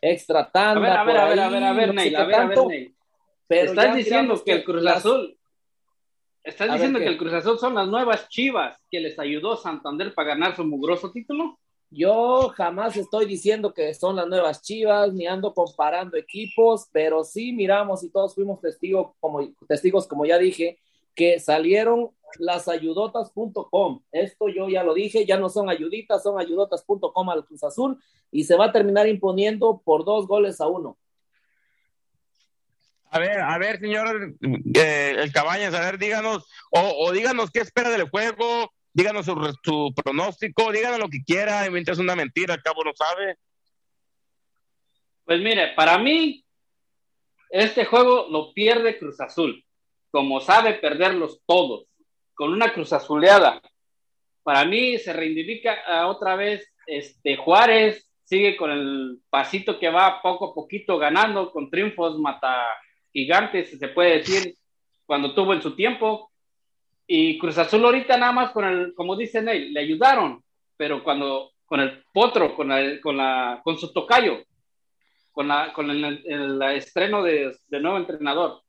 [0.00, 1.00] extra tanda.
[1.00, 2.66] A ver, a ver, a ver, a ver, a ver, Ney, a ver, a ver,
[2.66, 2.94] Ney.
[3.48, 5.36] Pero Estás diciendo que el Cruz Azul,
[6.44, 10.30] ¿Estás diciendo que el Cruz Azul son las nuevas chivas que les ayudó Santander para
[10.30, 11.58] ganar su mugroso título?
[11.88, 17.52] Yo jamás estoy diciendo que son las nuevas chivas, ni ando comparando equipos, pero sí
[17.52, 20.78] miramos y todos fuimos testigos, como, testigos, como ya dije,
[21.14, 24.00] que salieron las ayudotas.com.
[24.10, 27.98] Esto yo ya lo dije, ya no son ayuditas, son ayudotas.com al Cruz Azul
[28.30, 30.96] y se va a terminar imponiendo por dos goles a uno.
[33.14, 37.90] A ver, a ver, señor eh, el Cabañas, a ver, díganos, o, díganos qué espera
[37.90, 42.82] del juego, díganos su, pronóstico, díganos lo que quiera, mientras es una mentira, al cabo
[42.82, 43.36] no sabe.
[45.26, 46.42] Pues mire, para mí,
[47.50, 49.62] este juego lo pierde Cruz Azul,
[50.10, 51.84] como sabe perderlos todos,
[52.32, 53.60] con una Cruz Azuleada.
[54.42, 60.46] Para mí se reivindica otra vez este Juárez, sigue con el pasito que va poco
[60.46, 62.64] a poquito ganando, con triunfos mata
[63.12, 64.54] gigantes, se puede decir,
[65.06, 66.30] cuando tuvo en su tiempo.
[67.06, 70.42] Y Cruz Azul ahorita nada más con el, como dicen él, le ayudaron,
[70.76, 74.42] pero cuando con el potro, con, el, con, la, con su tocayo,
[75.30, 78.62] con, la, con el, estreno de, de, nuevo entrenador.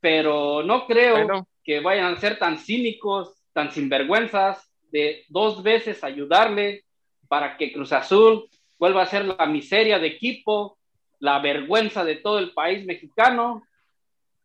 [0.00, 6.84] Pero no creo que vayan a ser tan cínicos, tan sinvergüenzas, de dos veces ayudarle
[7.28, 10.78] para que Cruz Azul vuelva a ser la miseria de equipo,
[11.18, 13.62] la vergüenza de todo el país mexicano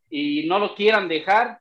[0.09, 1.59] y no lo quieran dejar,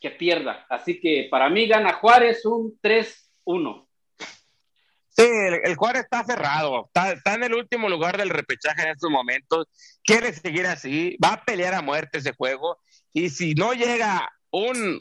[0.00, 0.66] que pierda.
[0.68, 3.86] Así que para mí gana Juárez un 3-1.
[5.10, 5.24] Sí,
[5.64, 9.66] el, Juárez está cerrado, está, en el último lugar del repechaje en estos momentos,
[10.04, 12.78] quiere seguir así, va a pelear a muerte ese juego,
[13.12, 15.00] y si no llega un,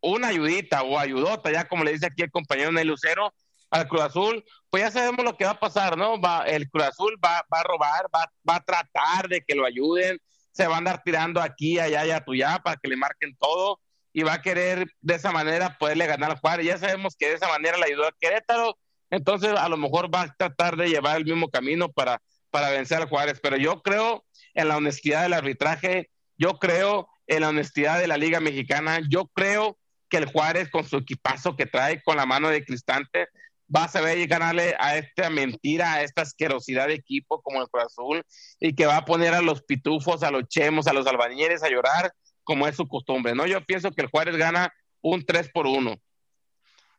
[0.00, 3.34] una ayudita o ayudota, ya como le dice aquí el compañero Ney Lucero,
[3.70, 6.20] al Cruz Azul, pues ya sabemos lo que va a pasar, ¿no?
[6.20, 9.66] Va, el Cruz Azul va, va a robar, va, va a tratar de que lo
[9.66, 10.20] ayuden,
[10.52, 13.80] se va a andar tirando aquí, allá y allá para que le marquen todo
[14.12, 16.66] y va a querer de esa manera poderle ganar al Juárez.
[16.66, 18.76] Ya sabemos que de esa manera le ayudó a Querétaro,
[19.10, 22.98] entonces a lo mejor va a tratar de llevar el mismo camino para, para vencer
[22.98, 27.98] al Juárez, pero yo creo en la honestidad del arbitraje, yo creo en la honestidad
[27.98, 32.16] de la Liga Mexicana, yo creo que el Juárez con su equipazo que trae con
[32.16, 33.28] la mano de Cristante
[33.74, 37.84] va a saber ganarle a esta mentira, a esta asquerosidad de equipo como el Cruz
[37.84, 38.22] Azul
[38.60, 41.68] y que va a poner a los pitufos, a los chemos, a los albañeles a
[41.68, 42.12] llorar
[42.44, 43.46] como es su costumbre, ¿no?
[43.46, 45.94] Yo pienso que el Juárez gana un 3 por 1.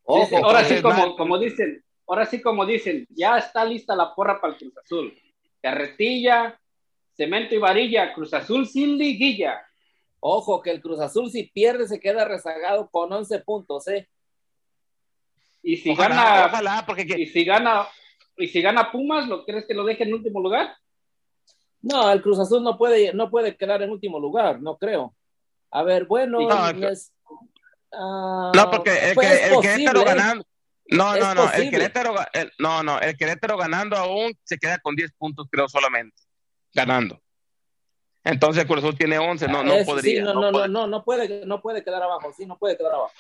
[0.06, 4.54] ahora sí, como, como dicen, ahora sí como dicen, ya está lista la porra para
[4.54, 5.18] el Cruz Azul.
[5.62, 6.60] Carretilla,
[7.18, 9.60] cemento y varilla, Cruz Azul sin liguilla.
[10.20, 14.08] Ojo, que el Cruz Azul si pierde se queda rezagado con 11 puntos, ¿eh?
[15.62, 17.88] Y si gana, ojalá, porque y si gana,
[18.38, 20.76] y si gana Pumas, ¿lo crees que lo deje en último lugar?
[21.82, 25.16] No, el Cruz Azul no puede, no puede quedar en último lugar, no creo.
[25.72, 30.46] A ver, bueno, no, ah, no porque el, pues que, el Querétaro ganando,
[30.88, 32.16] no, no, no, el Querétaro,
[32.58, 36.22] no, no, el Querétaro ganando aún se queda con 10 puntos, creo, solamente,
[36.74, 37.22] ganando.
[38.24, 40.24] Entonces el Cruz Azul tiene 11, no, no podría.
[40.24, 43.14] no, no, no, no, no, puede, no puede quedar abajo, sí, no puede quedar abajo.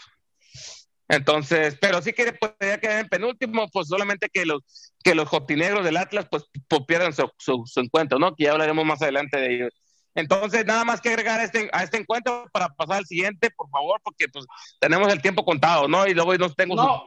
[1.09, 5.83] Entonces, pero sí que podría quedar en penúltimo, pues solamente que los que los jotinegros
[5.83, 7.29] del Atlas pues, pues pierdan su,
[7.65, 8.35] su, encuentro, ¿no?
[8.35, 9.73] Que ya hablaremos más adelante de ellos.
[10.13, 13.69] Entonces, nada más que agregar a este, a este encuentro para pasar al siguiente, por
[13.69, 14.45] favor, porque pues
[14.79, 16.05] tenemos el tiempo contado, ¿no?
[16.07, 17.03] Y luego no tengo no,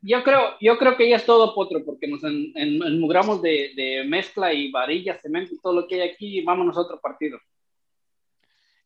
[0.00, 4.04] Yo creo, yo creo que ya es todo, Potro, porque nos en, enmugramos de, de,
[4.04, 7.38] mezcla y varilla, cemento y todo lo que hay aquí, y vámonos a otro partido.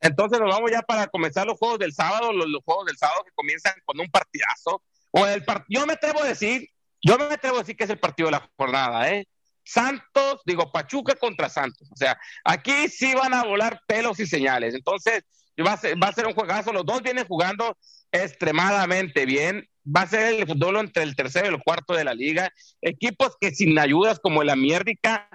[0.01, 3.33] Entonces nos vamos ya para comenzar los juegos del sábado, los, juegos del sábado que
[3.35, 4.83] comienzan con un partidazo.
[5.11, 6.69] O el yo me atrevo a decir,
[7.03, 9.27] yo me atrevo a decir que es el partido de la jornada, ¿eh?
[9.65, 11.89] Santos, digo, Pachuca contra Santos.
[11.91, 14.75] O sea, aquí sí van a volar pelos y señales.
[14.75, 15.25] Entonces,
[15.65, 16.73] va a ser, va a ser un juegazo.
[16.73, 17.77] Los dos vienen jugando
[18.13, 19.69] extremadamente bien.
[19.85, 22.53] Va a ser el fútbol entre el tercero y el cuarto de la liga.
[22.81, 25.29] Equipos que sin ayudas como el Amiérdica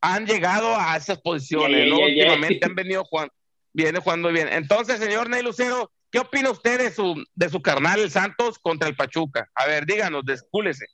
[0.00, 1.98] han llegado a esas posiciones, ¿no?
[1.98, 3.32] Últimamente han venido jugando
[3.72, 4.48] viene jugando bien.
[4.48, 8.88] Entonces, señor Ney Lucero, ¿qué opina usted de su, de su carnal el Santos contra
[8.88, 9.48] el Pachuca?
[9.54, 10.86] A ver, díganos, descúlese.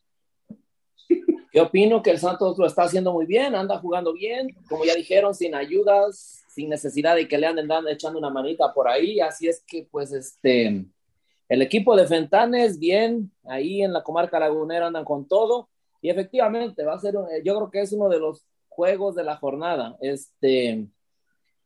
[1.54, 4.96] Yo opino que el Santos lo está haciendo muy bien, anda jugando bien, como ya
[4.96, 9.20] dijeron, sin ayudas, sin necesidad de que le anden dando, echando una manita por ahí.
[9.20, 10.84] Así es que, pues, este,
[11.48, 15.68] el equipo de Fentanes, bien, ahí en la comarca lagunera andan con todo.
[16.02, 19.36] Y efectivamente, va a ser, yo creo que es uno de los juegos de la
[19.36, 19.96] jornada.
[20.00, 20.88] Este,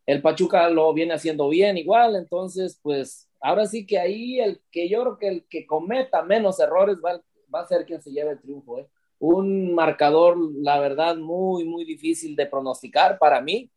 [0.08, 4.88] el Pachuca lo viene haciendo bien igual, entonces pues ahora sí que ahí el que
[4.88, 7.20] yo creo que el que cometa menos errores va,
[7.54, 8.78] va a ser quien se lleve el triunfo.
[8.78, 8.88] ¿eh?
[9.18, 13.70] Un marcador, la verdad, muy, muy difícil de pronosticar para mí.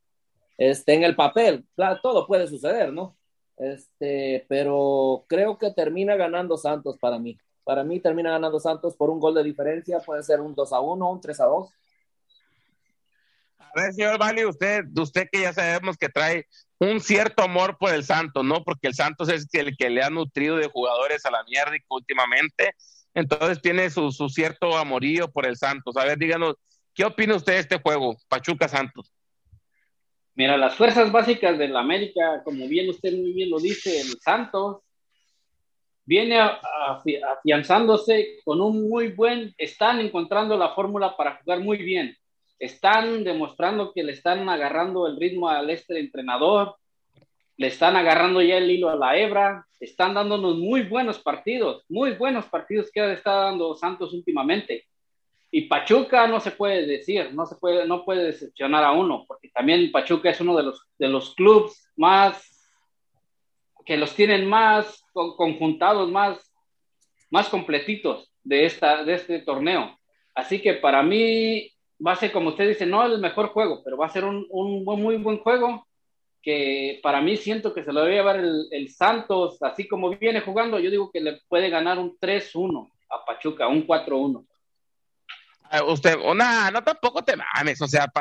[0.57, 3.17] Este, en el papel, claro, todo puede suceder, ¿no?
[3.57, 7.37] Este, pero creo que termina ganando Santos para mí.
[7.65, 10.79] Para mí termina ganando Santos por un gol de diferencia, puede ser un 2 a
[10.79, 11.69] 1, un 3 a 2.
[13.73, 16.45] A ver, señor Vali, usted, usted que ya sabemos que trae
[16.79, 18.63] un cierto amor por el Santos, ¿no?
[18.63, 22.73] Porque el Santos es el que le ha nutrido de jugadores a la mierda últimamente.
[23.13, 25.95] Entonces tiene su, su cierto amorío por el Santos.
[25.95, 26.55] A ver, díganos,
[26.93, 29.13] ¿qué opina usted de este juego, Pachuca Santos?
[30.33, 34.79] Mira, las fuerzas básicas del América, como bien usted muy bien lo dice, el Santos,
[36.05, 42.17] viene afianzándose con un muy buen, están encontrando la fórmula para jugar muy bien
[42.61, 46.75] están demostrando que le están agarrando el ritmo al este entrenador,
[47.57, 52.11] le están agarrando ya el hilo a la hebra, están dándonos muy buenos partidos, muy
[52.11, 54.85] buenos partidos que está dando Santos últimamente.
[55.49, 59.49] Y Pachuca no se puede decir, no se puede, no puede decepcionar a uno, porque
[59.49, 62.47] también Pachuca es uno de los, de los clubes más,
[63.85, 66.53] que los tienen más conjuntados, más,
[67.31, 69.97] más completitos de, esta, de este torneo.
[70.35, 71.70] Así que para mí
[72.05, 74.45] va a ser, como usted dice, no el mejor juego, pero va a ser un,
[74.49, 75.87] un muy buen juego
[76.41, 80.41] que para mí siento que se lo debe llevar el, el, Santos, así como viene
[80.41, 84.45] jugando, yo digo que le puede ganar un 3-1 a Pachuca, un 4-1.
[85.73, 88.11] Ah, usted, no, no tampoco te mames, o sea,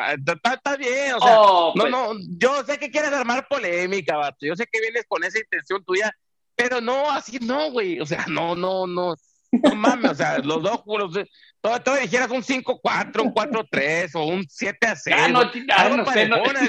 [0.54, 1.90] está bien, o sea, oh, no, pues.
[1.90, 5.82] no, yo sé que quieres armar polémica, vato, yo sé que vienes con esa intención
[5.84, 6.14] tuya,
[6.54, 9.14] pero no, así no, güey, o sea, no, no, no,
[9.52, 11.26] no mames, o sea, los dos, los,
[11.60, 15.12] todo, todo dijeras un 5-4, un 4-3 o un 7-6.
[15.12, 15.40] Ah, no,
[15.74, 16.60] algo no, parejón, no.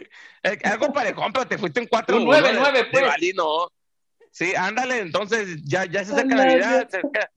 [0.42, 3.06] Es que, algo parejón, pero te fuiste en 4 un 9-9, pues.
[3.06, 3.70] Valí, no.
[4.30, 7.30] Sí, ándale, entonces ya, ya se acerca Navidad, se acerca,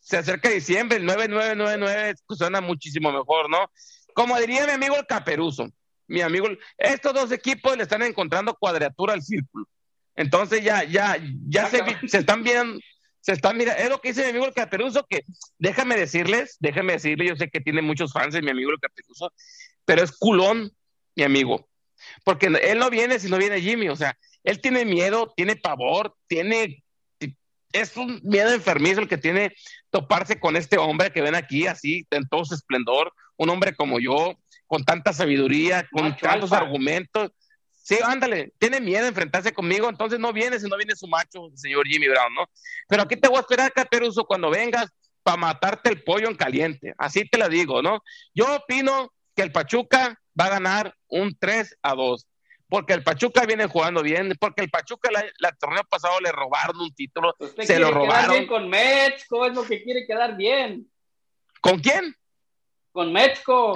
[0.00, 3.70] se acerca diciembre, el 9-9-9-9 suena muchísimo mejor, ¿no?
[4.14, 5.68] Como diría mi amigo el Caperuso,
[6.06, 9.66] mi amigo, estos dos equipos le están encontrando cuadratura al círculo.
[10.14, 12.78] Entonces ya, ya, ya se, se están viendo,
[13.26, 15.24] se está, mira, es lo que dice mi amigo el Caperuso, que
[15.58, 19.32] déjame decirles, déjame decirle, yo sé que tiene muchos fans de mi amigo el Caperuso,
[19.84, 20.70] pero es culón,
[21.16, 21.68] mi amigo,
[22.22, 26.14] porque él no viene si no viene Jimmy, o sea, él tiene miedo, tiene pavor,
[26.28, 26.84] tiene,
[27.72, 29.52] es un miedo enfermizo el que tiene
[29.90, 33.98] toparse con este hombre que ven aquí, así, en todo su esplendor, un hombre como
[33.98, 37.32] yo, con tanta sabiduría, con tantos argumentos,
[37.86, 41.46] Sí, ándale, tiene miedo de enfrentarse conmigo, entonces no viene si no viene su macho,
[41.46, 42.50] el señor Jimmy Brown, ¿no?
[42.88, 46.94] Pero aquí te voy a esperar, Caperuso, cuando vengas para matarte el pollo en caliente.
[46.98, 48.02] Así te lo digo, ¿no?
[48.34, 52.26] Yo opino que el Pachuca va a ganar un 3 a 2
[52.68, 56.92] porque el Pachuca viene jugando bien, porque el Pachuca la, torneo pasado le robaron un
[56.92, 58.32] título, se lo robaron.
[58.32, 60.90] bien con Metzco, es lo que quiere quedar bien.
[61.60, 62.16] ¿Con quién?
[62.90, 63.74] Con Metzco.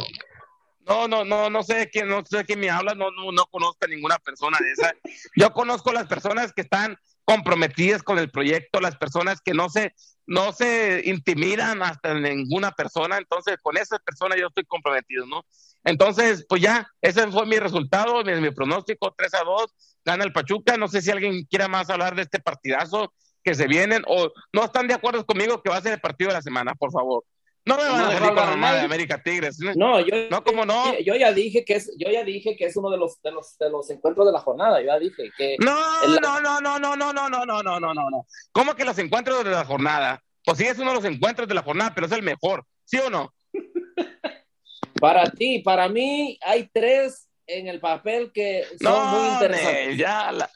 [0.86, 3.84] No, no, no, no sé quién, no sé quién me habla, no, no, no conozco
[3.84, 4.92] a ninguna persona de esa.
[5.36, 9.94] Yo conozco las personas que están comprometidas con el proyecto, las personas que no se,
[10.26, 15.44] no se intimidan hasta ninguna persona, entonces con esas personas yo estoy comprometido, ¿no?
[15.84, 20.32] Entonces, pues ya, ese fue mi resultado, mi, mi pronóstico, 3 a 2, gana el
[20.32, 23.12] Pachuca, no sé si alguien quiera más hablar de este partidazo
[23.42, 26.28] que se vienen o no están de acuerdo conmigo que va a ser el partido
[26.28, 27.24] de la semana, por favor.
[27.64, 29.58] No me van a salir con de América Tigres.
[29.76, 30.98] No, yo, no, ¿cómo no?
[31.00, 33.58] Yo ya dije que es, yo ya dije que es uno de los, de los,
[33.58, 34.80] de los encuentros de la jornada.
[34.80, 35.56] Yo ya dije que.
[35.58, 38.26] No, no, no, no, no, no, no, no, no, no, no, no, no.
[38.52, 40.22] ¿Cómo que los encuentros de la jornada?
[40.44, 42.98] Pues sí, es uno de los encuentros de la jornada, pero es el mejor, ¿sí
[42.98, 43.32] o no?
[45.00, 49.96] Para ti, para mí, hay tres en el papel que son muy interesantes.
[49.96, 50.50] ya la,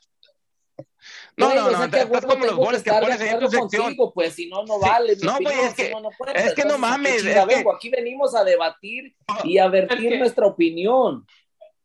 [1.37, 3.97] no, no, no, estás como los goles que, pones en tu sección.
[4.15, 5.17] pues si no, no vale.
[5.23, 7.25] No, güey, es que, no, es que no mames.
[7.25, 7.65] Es que...
[7.75, 11.27] Aquí venimos a debatir y a vertir nuestra opinión.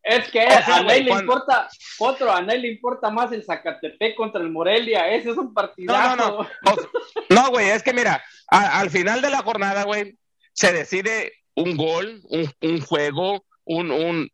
[0.02, 1.68] Es que a Ney le importa,
[2.00, 6.16] otro, a Ney le importa más el Zacatepec contra el Morelia, ese es un partidazo.
[6.16, 6.76] No, no, no,
[7.30, 10.18] no, güey, es que mira, al final de la jornada, güey,
[10.54, 14.32] se decide un gol, un, un juego, un, un,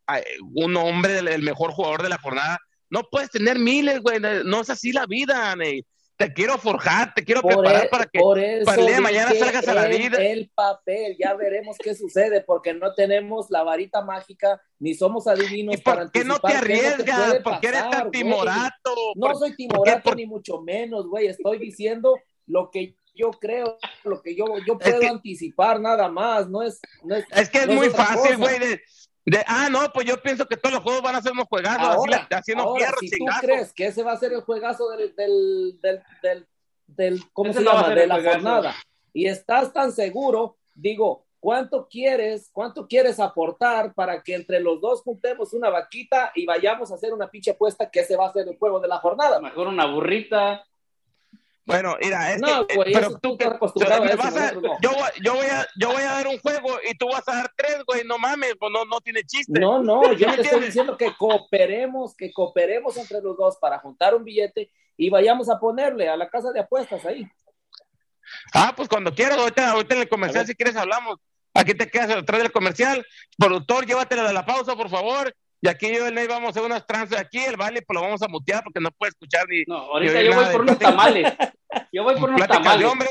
[0.54, 4.19] un hombre, el mejor jugador de la jornada, no puedes tener miles, güey.
[4.19, 5.86] No es así la vida, Ney.
[6.17, 8.19] Te quiero forjar, te quiero preparar e- para que
[8.63, 10.18] para el día de mañana salgas a la vida.
[10.18, 15.76] El papel, ya veremos qué sucede, porque no tenemos la varita mágica, ni somos adivinos.
[15.76, 17.39] ¿Y por qué no te arriesgas?
[17.43, 18.95] ¿Por qué eres tan timorato?
[19.16, 21.28] No soy timorato, ni mucho menos, güey.
[21.28, 26.47] Estoy diciendo lo que yo creo, lo que yo, yo puedo anticipar, nada más.
[26.47, 28.59] No es, no es, es que es muy fácil, güey.
[28.59, 28.82] De,
[29.47, 32.17] ah, no, pues yo pienso que todos los juegos van a ser unos juegazos, ahora,
[32.17, 35.80] así, haciendo ahora, si tú crees que ese va a ser el juegazo del, del,
[35.82, 36.47] del, del,
[36.88, 37.89] del ¿cómo se llama?
[37.89, 38.76] De la jornada,
[39.13, 45.01] y estás tan seguro, digo, ¿cuánto quieres, cuánto quieres aportar para que entre los dos
[45.01, 48.47] juntemos una vaquita y vayamos a hacer una pinche apuesta que ese va a ser
[48.47, 49.39] el juego de la jornada?
[49.39, 50.65] Mejor una burrita.
[51.66, 55.09] Bueno, mira, es No, que, güey, pero eso tú que me vas a- yo, voy-
[55.24, 57.84] yo voy a yo voy a dar un juego y tú vas a dar tres,
[57.88, 59.59] güey, no mames, pues no, no tiene chiste.
[59.59, 63.80] No, no, yo ¿Me te estoy diciendo que cooperemos, que cooperemos entre los dos para
[63.80, 67.28] juntar un billete y vayamos a ponerle a la casa de apuestas ahí.
[68.53, 71.18] Ah, pues cuando quieras, ahorita, ahorita en el comercial, si quieres, hablamos.
[71.53, 73.05] Aquí te quedas atrás del comercial.
[73.38, 75.34] Productor, llévatela de la pausa, por favor.
[75.66, 77.39] Y aquí yo y el Ney vamos a hacer unas trances aquí.
[77.39, 80.26] El baile, pues lo vamos a mutear porque no puede escuchar ni No, ahorita ni
[80.26, 81.34] yo voy por unos tamales.
[81.91, 82.88] Yo voy por unos tamales.
[82.88, 83.09] hombre.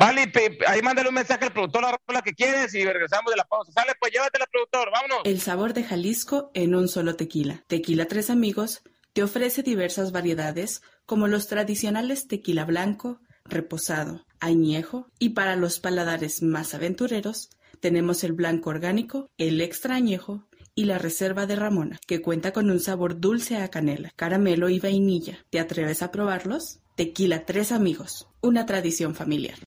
[0.00, 3.36] Vale, pe- ahí mándale un mensaje al productor, la rola que quieres y regresamos de
[3.36, 3.72] la pausa.
[3.72, 5.18] Sale, pues llévatela, productor, vámonos.
[5.24, 7.64] El sabor de Jalisco en un solo tequila.
[7.68, 8.82] Tequila Tres Amigos
[9.12, 16.42] te ofrece diversas variedades como los tradicionales tequila blanco, reposado, añejo y para los paladares
[16.42, 17.50] más aventureros
[17.80, 22.70] tenemos el blanco orgánico, el extra añejo y la reserva de Ramona, que cuenta con
[22.70, 25.38] un sabor dulce a canela, caramelo y vainilla.
[25.50, 26.80] ¿Te atreves a probarlos?
[26.96, 29.58] Tequila Tres Amigos, una tradición familiar.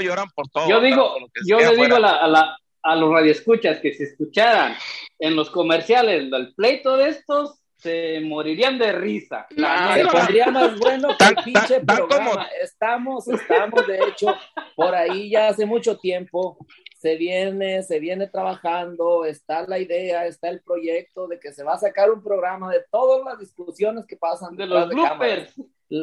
[0.00, 0.06] ¿No?
[0.08, 0.68] Lloran por todo.
[0.68, 4.74] Yo digo, yo le digo a, la, a, la- a los radioescuchas que si escucharan
[5.18, 9.46] en los comerciales el pleito de estos, se morirían de risa.
[9.50, 12.30] La Se pondría más bueno que Tan- el pinche tan- tan programa.
[12.30, 14.34] como- Estamos, estamos, de hecho,
[14.74, 16.58] por ahí ya hace mucho tiempo.
[16.98, 21.74] Se viene, se viene trabajando, está la idea, está el proyecto de que se va
[21.74, 25.54] a sacar un programa de todas las discusiones que pasan de los cámaras.
[25.54, 25.54] bloopers.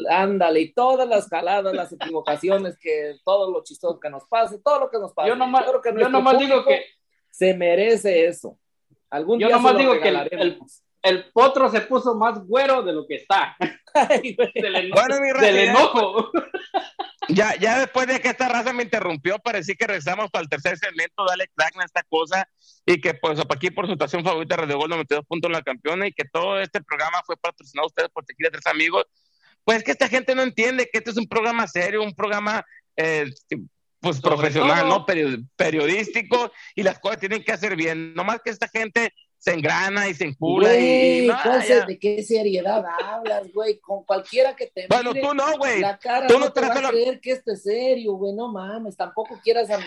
[0.09, 4.79] Ándale, y todas las jaladas, las equivocaciones, que todo lo chistoso que nos pase, todo
[4.79, 5.29] lo que nos pase.
[5.29, 5.65] Yo nomás,
[5.97, 6.85] yo nomás digo que
[7.29, 8.57] se merece eso.
[9.09, 10.09] Algún Yo día nomás se digo que
[11.03, 13.55] el- potro se puso más güero de lo que está.
[13.93, 14.35] Ay.
[14.55, 16.31] Del, eno- Bueno, mi raza, del ya- enojo.
[17.27, 20.77] Ya, ya después de que esta raza me interrumpió, parecía que regresamos para el tercer
[20.77, 22.47] segmento, dale crack a esta cosa,
[22.85, 26.11] y que pues aquí por su estación favorita Radio Gol 92 puntos la campeona, y
[26.11, 29.05] que todo este programa fue patrocinado a ustedes por Tequila Tres Amigos,
[29.65, 32.63] Pues que esta gente no entiende que este es un programa serio, un programa
[32.95, 33.29] eh,
[33.99, 35.05] pues Sobre profesional, todo- ¿no?
[35.05, 38.13] Peri- periodístico y las cosas tienen que hacer bien.
[38.13, 39.11] No más que esta gente
[39.45, 41.67] se engrana y se encula y, y Güey, no, ¿cuál ya.
[41.81, 43.77] se- ¿de qué seriedad hablas, güey?
[43.79, 45.81] Con cualquiera que te Bueno, mire tú no, güey.
[45.81, 48.33] la cara Tú no no te te va a creer que esto es serio, güey.
[48.33, 49.77] No mames, tampoco quieras a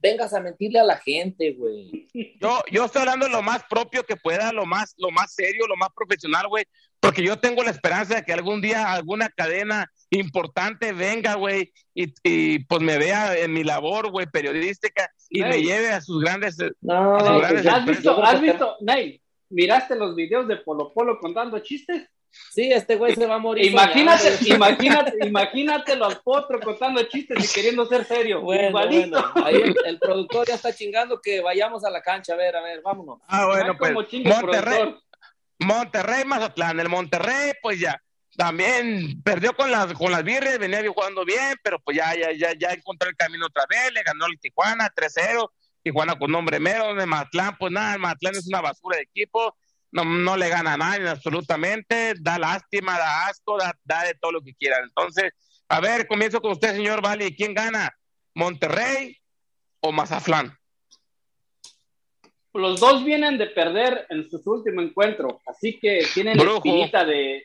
[0.00, 2.06] vengas a mentirle a la gente, güey.
[2.40, 5.76] Yo, yo estoy hablando lo más propio que pueda, lo más, lo más serio, lo
[5.76, 6.64] más profesional, güey,
[7.00, 12.12] porque yo tengo la esperanza de que algún día alguna cadena importante venga, güey, y,
[12.22, 16.58] y, pues me vea en mi labor, güey, periodística y me lleve a sus grandes...
[16.60, 20.56] eh, No, Así, pues, grandes yo ¿Has visto, has visto, Ney, miraste los videos de
[20.56, 22.08] Polo Polo contando chistes?
[22.30, 23.70] Sí, este güey se va a morir.
[23.70, 24.54] Imagínate, soñando.
[24.56, 28.42] imagínate, imagínatelo al potro contando chistes y queriendo ser serio.
[28.42, 32.34] Bueno, ahí el, el productor ya está chingando que vayamos a la cancha.
[32.34, 33.20] A ver, a ver, vámonos.
[33.26, 33.92] Ah, bueno, pues
[34.24, 34.94] Monterrey.
[35.58, 36.78] Monterrey, Mazatlán.
[36.80, 38.00] El Monterrey, pues ya,
[38.38, 42.56] también perdió con las, con las birrias, venía jugando bien, pero pues ya, ya, ya,
[42.56, 45.50] ya encontró el camino otra vez, le ganó el Tijuana 3-0,
[45.82, 49.56] Tijuana con nombre mero, de Mazatlán, pues nada, el Mazatlán es una basura de equipo,
[49.90, 54.30] no, no le gana a nadie absolutamente, da lástima, da asco, da, da de todo
[54.30, 54.84] lo que quieran.
[54.84, 55.32] Entonces,
[55.68, 57.92] a ver, comienzo con usted, señor Vali, ¿quién gana?
[58.34, 59.16] ¿Monterrey
[59.80, 60.56] o Mazatlán?
[62.54, 67.44] Los dos vienen de perder en su último encuentro, así que tienen la espinita de,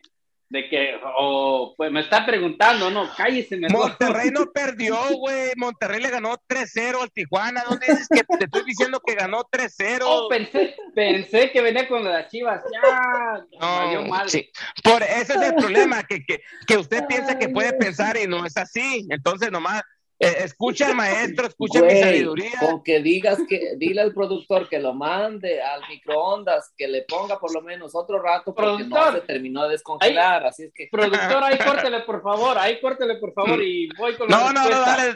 [0.53, 3.89] de que, o pues me está preguntando, no, cállese mejor.
[3.89, 5.49] Monterrey no perdió, güey.
[5.55, 7.63] Monterrey le ganó 3-0 al Tijuana.
[7.67, 10.01] ¿Dónde dices que te estoy diciendo que ganó 3-0?
[10.05, 14.29] Oh, pensé, pensé que venía con las chivas, ya, No, madre.
[14.29, 14.51] sí.
[14.83, 18.45] Por ese es el problema, que, que, que usted piensa que puede pensar y no
[18.45, 19.07] es así.
[19.09, 19.81] Entonces, nomás,
[20.27, 22.51] escucha al maestro, escucha mi sabiduría.
[22.59, 27.39] con que digas que, dile al productor que lo mande al microondas, que le ponga
[27.39, 29.13] por lo menos otro rato porque no Productor.
[29.13, 33.33] se terminó de descongelar, así es que Productor, ahí córtele por favor, ahí córtele por
[33.33, 35.15] favor y voy con la No, no, no, dale.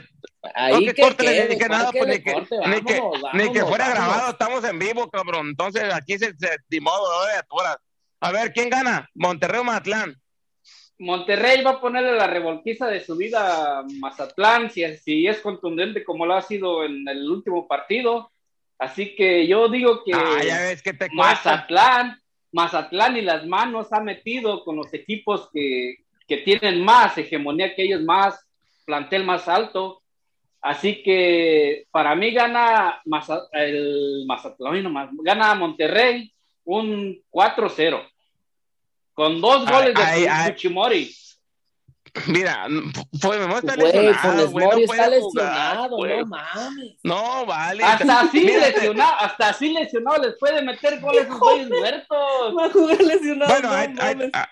[0.55, 2.34] ahí No, que que córtele, quede, ni que ¿cuál nada, que pues, le ni que,
[2.34, 2.55] corte?
[2.68, 4.08] ni que, Vámonos, ni que vámonos, fuera vámonos.
[4.10, 5.47] grabado, estamos en vivo, cabrón.
[5.49, 7.78] Entonces, aquí se, se ni modo de horas.
[8.20, 9.08] A ver, ¿quién gana?
[9.14, 10.16] ¿Monterrey o Mazatlán?
[11.00, 16.04] Monterrey va a ponerle la revolquiza de su vida a Mazatlán, si, si es contundente
[16.04, 18.32] como lo ha sido en el último partido.
[18.80, 21.16] Así que yo digo que Ah, ya ves que te cuesta.
[21.16, 22.20] Mazatlán,
[22.52, 27.84] Mazatlán y las manos ha metido con los equipos que, que tienen más hegemonía que
[27.84, 28.39] ellos, más
[28.86, 30.02] plantel más alto.
[30.62, 36.32] Así que para mí gana Maza- el Mazatlán, nomás, gana Monterrey
[36.64, 38.02] un 4-0.
[39.18, 40.51] Con dos Ay, goles de ay.
[40.51, 41.15] Fuchimori.
[42.28, 42.68] Mira,
[43.20, 46.95] fue, me muestra Güey, lesionado, güey, no está jugar, lesionado, no mames.
[47.03, 47.84] No, vale.
[47.84, 52.55] Hasta así lesionado, hasta así lesionado les puede meter goles a sus güeyes muertos.
[52.55, 54.30] Va a jugar lesionado, Bueno, no mames.
[54.34, 54.49] ah,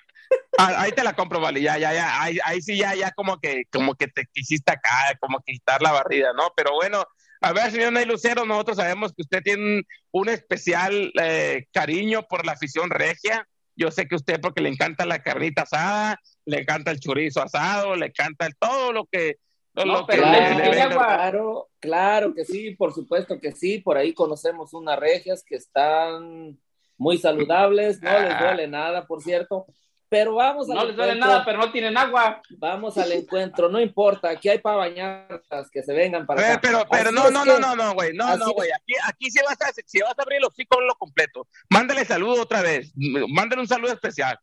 [0.58, 3.38] ah, ahí te la compro, vale, ya, ya, ya, ahí, ahí sí ya, ya como
[3.40, 6.52] que, como que te quisiste acá, como que quitar la barrida, ¿no?
[6.56, 7.06] Pero bueno,
[7.40, 12.24] a ver, señor Ney Lucero, nosotros sabemos que usted tiene un, un especial eh, cariño
[12.28, 13.48] por la afición regia.
[13.76, 17.96] Yo sé que usted porque le encanta la carnita asada, le encanta el chorizo asado,
[17.96, 19.38] le encanta el, todo lo que,
[19.74, 20.84] todo No, lo que pero le- le- le le- venga.
[20.86, 21.06] agua.
[21.08, 23.80] Claro, claro que sí, por supuesto que sí.
[23.80, 26.58] Por ahí conocemos unas regias que están
[26.98, 28.40] muy saludables, no les Ah.
[28.44, 29.66] duele nada, por cierto.
[30.08, 32.42] Pero vamos al No les duele nada, pero no tienen agua.
[32.52, 36.62] Vamos al encuentro, no importa, aquí hay para bañarlas, que se vengan para ver, acá.
[36.62, 39.32] pero, pero no, no, que- no, no, no, güey, no, así no, güey, aquí, aquí
[39.32, 41.48] si vas a, si vas a abrir los hocico, lo completo.
[41.70, 44.40] Mándale saludo otra vez, mándale un saludo especial.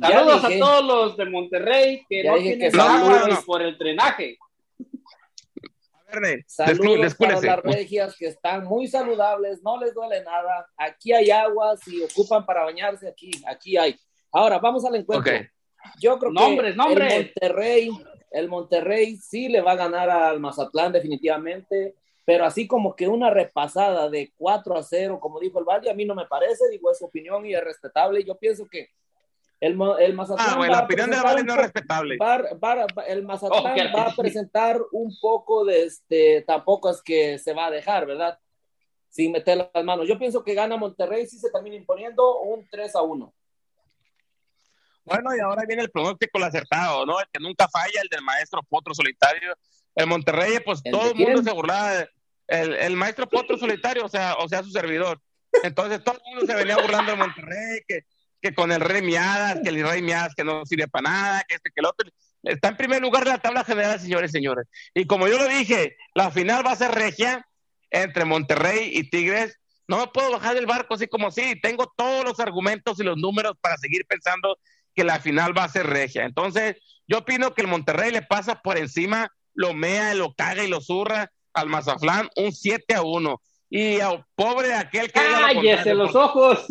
[0.00, 3.78] Saludos a todos los de Monterrey que Ya no dije tienen que agua por el
[3.78, 4.36] drenaje.
[6.08, 7.46] A ver, Ney, Saludos descú- para descúlese.
[7.46, 10.66] las regias que están muy saludables, no les duele nada.
[10.76, 13.98] Aquí hay agua, si ocupan para bañarse, aquí, aquí hay.
[14.36, 15.32] Ahora, vamos al encuentro.
[15.34, 15.40] Ok.
[16.00, 17.12] Yo creo Nombres, que nombres.
[17.12, 17.90] el Monterrey,
[18.32, 23.30] el Monterrey sí le va a ganar al Mazatlán definitivamente, pero así como que una
[23.30, 26.90] repasada de 4 a 0, como dijo el Valle, a mí no me parece, digo,
[26.90, 28.24] es su opinión y es respetable.
[28.24, 28.90] Yo pienso que
[29.60, 32.16] el, el Mazatlán Ah, va la opinión de un no es respetable.
[32.18, 33.96] va- va- va- el Mazatlán Ok.
[33.96, 38.38] va a presentar un poco de este, tampoco es que se va a dejar, ¿verdad?
[39.08, 40.06] Sin meter las manos.
[40.06, 43.32] Yo pienso que gana Monterrey, sí se termina imponiendo un 3 a 1.
[45.06, 47.18] Bueno, y ahora viene el pronóstico el acertado, ¿no?
[47.20, 49.54] El que nunca falla, el del maestro Potro Solitario.
[49.94, 51.92] El Monterrey, pues ¿El todo de el mundo se burlaba.
[51.94, 52.08] de-
[52.48, 55.20] El, el maestro Potro Solitario, o sea, o sea, su servidor.
[55.62, 58.00] Entonces todo el mundo se venía burlando del Monterrey, que,
[58.42, 61.54] que con el Rey Miadas, que el Rey Miadas que no sirve para nada, que
[61.54, 62.08] este, que el otro.
[62.42, 64.66] Está en primer lugar de la tabla general, señores y señores.
[64.94, 67.46] Y como yo lo dije, la final va a ser regia
[67.90, 69.58] entre Monterrey y Tigres.
[69.88, 73.16] No me puedo bajar del barco así como sí, tengo todos los argumentos y los
[73.16, 74.58] números para seguir pensando
[74.96, 76.24] que la final va a ser regia.
[76.24, 76.76] Entonces,
[77.06, 80.80] yo opino que el Monterrey le pasa por encima, lo mea, lo caga y lo
[80.80, 83.42] zurra al Mazaflán un 7 a 1.
[83.68, 85.20] Y al pobre aquel que...
[85.22, 86.66] lo ¡Cállese los porque- ojos!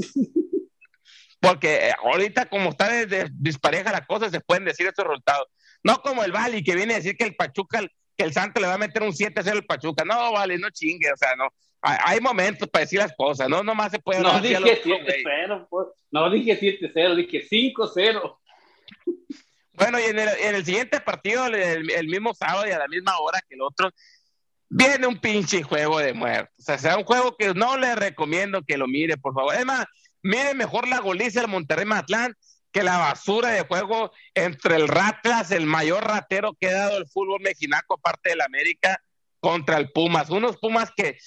[1.39, 5.47] porque eh, ahorita como está de, de- dispareja la cosa, se pueden decir estos resultados.
[5.83, 7.81] No como el Bali, que viene a decir que el Pachuca,
[8.17, 10.03] que el Santo le va a meter un 7 a 0 al Pachuca.
[10.03, 11.47] No, Vale, no chingue, o sea, no.
[11.85, 13.63] Hay, momentos para decir las cosas, ¿no?
[13.63, 14.81] Nomás se puede No dije lo- güey.
[14.81, 15.87] 7-0, pues.
[16.11, 18.37] no dije 7-0, dije 5-0.
[19.73, 22.87] Bueno, y en el, en el siguiente partido, el, el mismo sábado y a la
[22.87, 23.91] misma hora que el otro,
[24.69, 26.53] viene un pinche juego de muertos.
[26.59, 29.53] O sea, será un juego que no le recomiendo que lo mire, por favor.
[29.55, 29.85] Es más,
[30.23, 32.33] mire mejor la goliza del Monterrey Matlán
[32.71, 37.07] que la basura de juego entre el Ratlas, el mayor ratero que ha dado el
[37.07, 39.01] fútbol mexicano, aparte del América,
[39.39, 40.29] contra el Pumas.
[40.29, 41.17] Unos Pumas que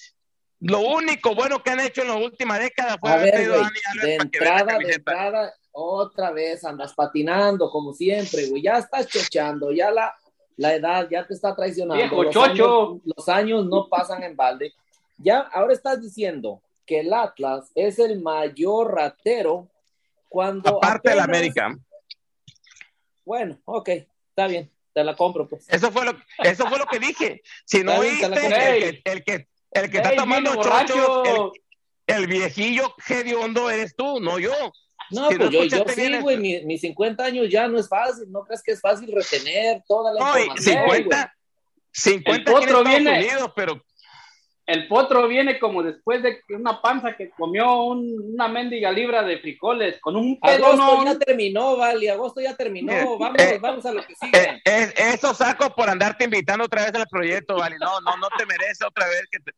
[0.61, 3.54] lo único bueno que han hecho en la última década fue A haber ver, traído
[3.54, 8.62] a güey, Dani Alves de entrada, de entrada, otra vez andas patinando como siempre, güey.
[8.62, 10.16] Ya estás chochando, ya la,
[10.56, 12.02] la edad ya te está traicionando.
[12.02, 12.90] Viejo los, chocho.
[12.90, 14.72] Años, los años no pasan en balde.
[15.16, 19.68] Ya, ahora estás diciendo que el Atlas es el mayor ratero
[20.28, 20.78] cuando.
[20.78, 21.78] Aparte del apenas- América.
[23.24, 23.88] Bueno, ok,
[24.30, 25.66] está bien, te la compro, pues.
[25.68, 27.42] Eso fue lo, eso fue lo que dije.
[27.66, 31.52] Si no bien, oíste, que, el que, el que está tomando borracho.
[32.06, 34.52] el, el viejillo hediondo eres tú, no yo.
[35.10, 36.42] No, Si no pues yo, yo sí, güey, esto.
[36.42, 40.12] mi- mis 50 años ya no es fácil, no crees que es fácil retener toda
[40.12, 40.84] la No, información.
[40.86, 40.98] güey.
[41.04, 41.34] 50,
[41.92, 43.82] 50 El aquí en potro Estados viene- Unidos, pero
[44.68, 49.22] El potro viene como después de que una panza que comió un- una mendiga libra
[49.22, 51.04] de frijoles con un Agosto pedonón.
[51.06, 52.92] ya terminó, Vale, agosto ya terminó.
[52.92, 54.38] Mira, Vamos, eh, vamos a lo que sigue.
[54.38, 57.76] eh, es- eso saco por andarte invitando otra vez al proyecto, vale.
[57.80, 59.52] No, no, no te merece otra vez que te-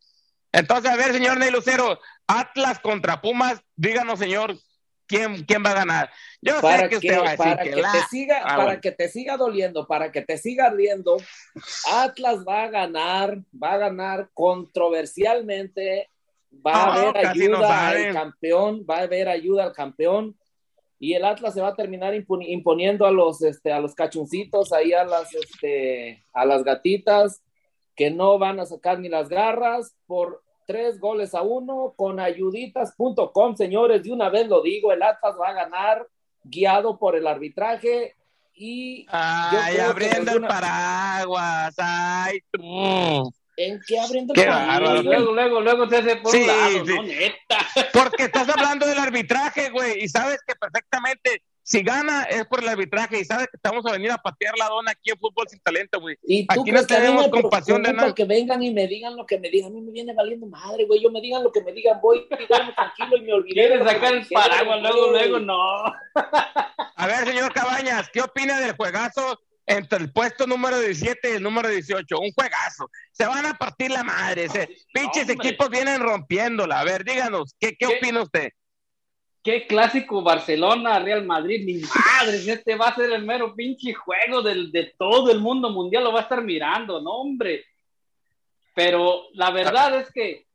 [0.53, 4.55] Entonces, a ver, señor Ney Lucero, Atlas contra Pumas, díganos, señor,
[5.11, 6.09] ¿quién, quién va a ganar?
[6.41, 8.43] Yo para que que, usted va a decir para que, que la- te siga, Ah,
[8.47, 8.81] para bueno.
[8.81, 11.17] que te siga doliendo, para que te siga ardiendo,
[11.91, 16.09] Atlas va a ganar, va a ganar controversialmente,
[16.65, 20.37] va a haber ayuda al campeón, va a haber ayuda al campeón.
[20.99, 24.71] Y el Atlas se va a terminar impon- imponiendo a los este a los cachuncitos
[24.71, 27.41] ahí a las este a las gatitas
[27.95, 33.55] que no van a sacar ni las garras por tres goles a uno con ayuditas.com,
[33.55, 36.07] señores, de una vez lo digo, el Atlas va a ganar
[36.43, 38.15] guiado por el arbitraje
[38.53, 43.31] y Ay, abriendo el paraguas, ay, tú.
[43.57, 45.03] en qué abriendo Qué el paraguas?
[45.03, 46.93] Luego, luego, luego se hace por Sí, un lado, sí.
[46.95, 47.57] no, neta.
[47.93, 52.69] Porque estás hablando del arbitraje, güey, y sabes que perfectamente si gana es por el
[52.69, 55.59] arbitraje y sabes que estamos a venir a patear la dona aquí en Fútbol Sin
[55.59, 56.17] Talento, güey.
[56.23, 58.13] Y tú Aquí no tenemos compasión de nada.
[58.15, 59.71] que vengan y me digan lo que me digan.
[59.71, 61.01] A mí me viene valiendo madre, güey.
[61.01, 63.61] Yo me digan lo que me digan, voy tranquilo y me olvidé.
[63.63, 65.83] de Quieres sacar el paraguas, luego, luego, no.
[66.95, 71.43] A ver, señor Cabañas, ¿qué opina del juegazo entre el puesto número 17 y el
[71.43, 72.19] número 18?
[72.19, 72.89] Un juegazo.
[73.11, 74.49] Se van a partir la madre.
[74.49, 75.33] Se, pinches hombre.
[75.49, 76.79] equipos vienen rompiéndola.
[76.79, 77.97] A ver, díganos, ¿qué, qué ¿Qué?
[77.97, 78.49] opina usted?
[79.43, 84.43] Qué clásico Barcelona, Real Madrid, mi madre, este va a ser el mero pinche juego
[84.43, 87.65] del, de todo el mundo mundial, lo va a estar mirando, no hombre.
[88.75, 90.45] Pero la verdad es que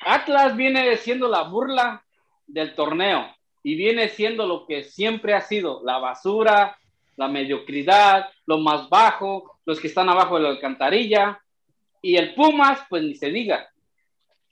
[0.00, 2.02] Atlas viene siendo la burla
[2.46, 6.76] del torneo y viene siendo lo que siempre ha sido, la basura,
[7.16, 11.40] la mediocridad, lo más bajo, los que están abajo de la alcantarilla.
[12.00, 13.68] Y el Pumas, pues ni se diga.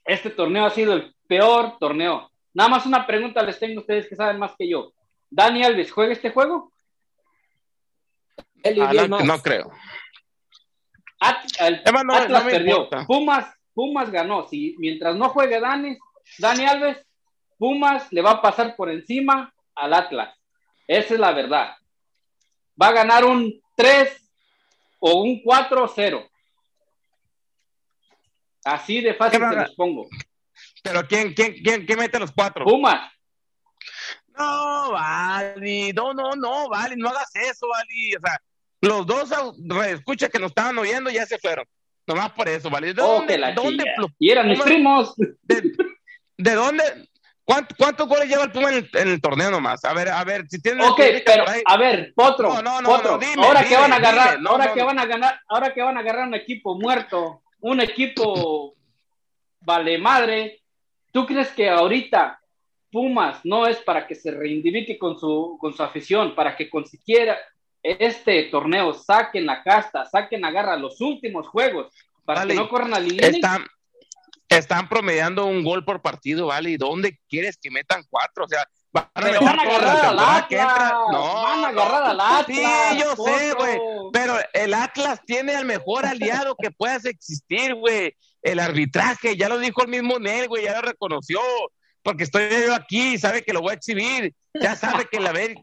[0.05, 2.30] Este torneo ha sido el peor torneo.
[2.53, 4.91] Nada más una pregunta les tengo a ustedes que saben más que yo.
[5.29, 6.71] ¿Dani Alves juega este juego?
[9.25, 9.71] No, creo.
[11.19, 12.75] At- el- Emma, no- Atlas no perdió.
[12.77, 13.05] importa.
[13.07, 14.47] Pumas, Pumas ganó.
[14.47, 15.97] Si mientras no juegue Dani,
[16.37, 17.05] Dani Alves,
[17.57, 20.35] Pumas le va a pasar por encima al Atlas.
[20.87, 21.75] Esa es la verdad.
[22.81, 24.29] Va a ganar un 3
[24.99, 26.27] o un 4-0.
[28.63, 30.07] Así de fácil ¿Qué va a se los pongo.
[30.81, 32.65] Pero ¿quién, quién, quién, quién mete los cuatro?
[32.65, 33.11] Pumas.
[34.37, 38.15] No, Vali, no, no, no, Vali, no hagas eso, Vali.
[38.15, 38.37] O sea,
[38.81, 39.31] los dos
[39.87, 41.65] escucha que nos estaban oyendo ya se fueron.
[42.07, 42.93] Nomás por eso, Vali.
[42.93, 43.37] ¿De Oh, dónde?
[43.37, 43.95] la dónde chinga.
[43.97, 45.13] plo- Y eran mis Puma- primos.
[45.17, 45.71] de,
[46.37, 46.83] de dónde?
[47.43, 49.83] ¿Cuánto- ¿Cuántos goles lleva el Puma en el, en el torneo nomás?
[49.85, 51.61] A ver, a ver, si tienen Ok, pero ahí.
[51.65, 54.49] a ver, Potro, No, no, no, Potro, no, dime, ahora que van a agarrar, dime,
[54.49, 58.75] ahora que van a ganar, ahora que van a agarrar un equipo muerto, un equipo
[59.59, 60.60] vale madre,
[61.11, 62.39] ¿tú crees que ahorita
[62.91, 67.37] Pumas no es para que se reivindique con su con su afición, para que consiquiera
[67.81, 71.93] este torneo saquen la casta, saquen la garra los últimos juegos,
[72.25, 73.37] para Vale, que no corran a Lilini?
[73.37, 73.65] Están,
[74.49, 76.71] están promediando un gol por partido, ¿vale?
[76.71, 78.43] ¿Y dónde quieres que metan cuatro?
[78.43, 80.19] O sea, Van a, Pero van a agarrar al.
[80.19, 80.91] Atlas.
[81.11, 82.45] No, van a agarrar al Atlas.
[82.47, 83.79] Sí, yo sé, güey.
[84.11, 88.15] Pero el Atlas tiene al mejor aliado que puedas existir, güey.
[88.41, 91.39] El arbitraje, ya lo dijo el mismo Nel, güey, ya lo reconoció.
[92.03, 94.33] Porque estoy yo aquí, sabe que lo voy a exhibir.
[94.59, 95.55] Ya sabe que la ve.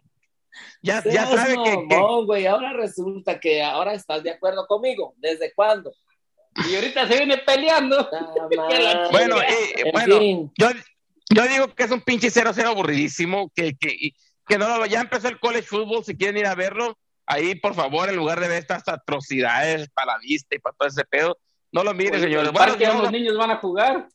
[0.83, 2.47] Ya, ya sabe que, que- mamón, güey.
[2.47, 5.15] Ahora resulta que ahora estás de acuerdo conmigo.
[5.17, 5.93] ¿Desde cuándo?
[6.69, 8.09] Y ahorita se viene peleando.
[9.11, 10.53] Bueno, eh, En bueno, fin.
[10.57, 10.69] yo,
[11.31, 14.15] yo digo que es un pinche 0-0 aburridísimo, que, que, y-
[14.47, 17.75] que no lo, ya empezó el college football, si quieren ir a verlo, ahí por
[17.75, 21.39] favor, en lugar de ver estas atrocidades para la vista y para todo ese pedo,
[21.73, 22.53] no lo Pues, señores.
[22.53, 24.09] Bueno, donde los niños van a jugar.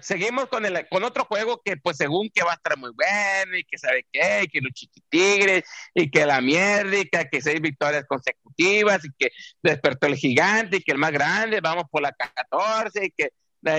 [0.00, 3.58] Seguimos con el con otro juego que pues según que va a estar muy bueno
[3.58, 7.42] y que sabe qué, y que los chiquitigres y que la mierda y que, que
[7.42, 9.30] seis victorias consecutivas y que
[9.62, 13.32] despertó el gigante y que el más grande, vamos por la 14 y que,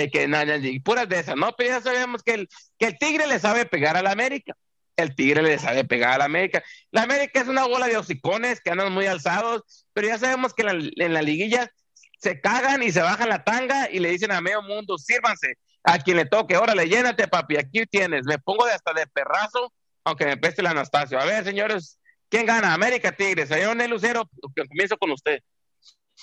[0.03, 1.51] y que y puras de esas, ¿no?
[1.57, 4.53] Pero ya sabemos que el, que el tigre le sabe pegar a la América.
[4.97, 6.63] El tigre le sabe pegar a la América.
[6.91, 10.61] La América es una bola de hocicones que andan muy alzados, pero ya sabemos que
[10.61, 11.71] en la, en la liguilla
[12.19, 15.99] se cagan y se bajan la tanga y le dicen a medio mundo, sírvanse a
[15.99, 19.71] quien le toque, órale, llénate, papi, aquí tienes, me pongo de hasta de perrazo,
[20.03, 21.19] aunque me peste el Anastasio.
[21.19, 21.99] A ver, señores,
[22.29, 22.73] ¿quién gana?
[22.73, 24.23] América Tigres, señor Nel Lucero,
[24.69, 25.39] comienzo con usted.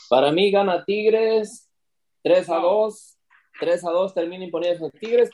[0.09, 1.69] Para mí gana Tigres
[2.23, 3.19] 3 a 2.
[3.61, 5.31] 3 a 2 termina imponiendo Tigres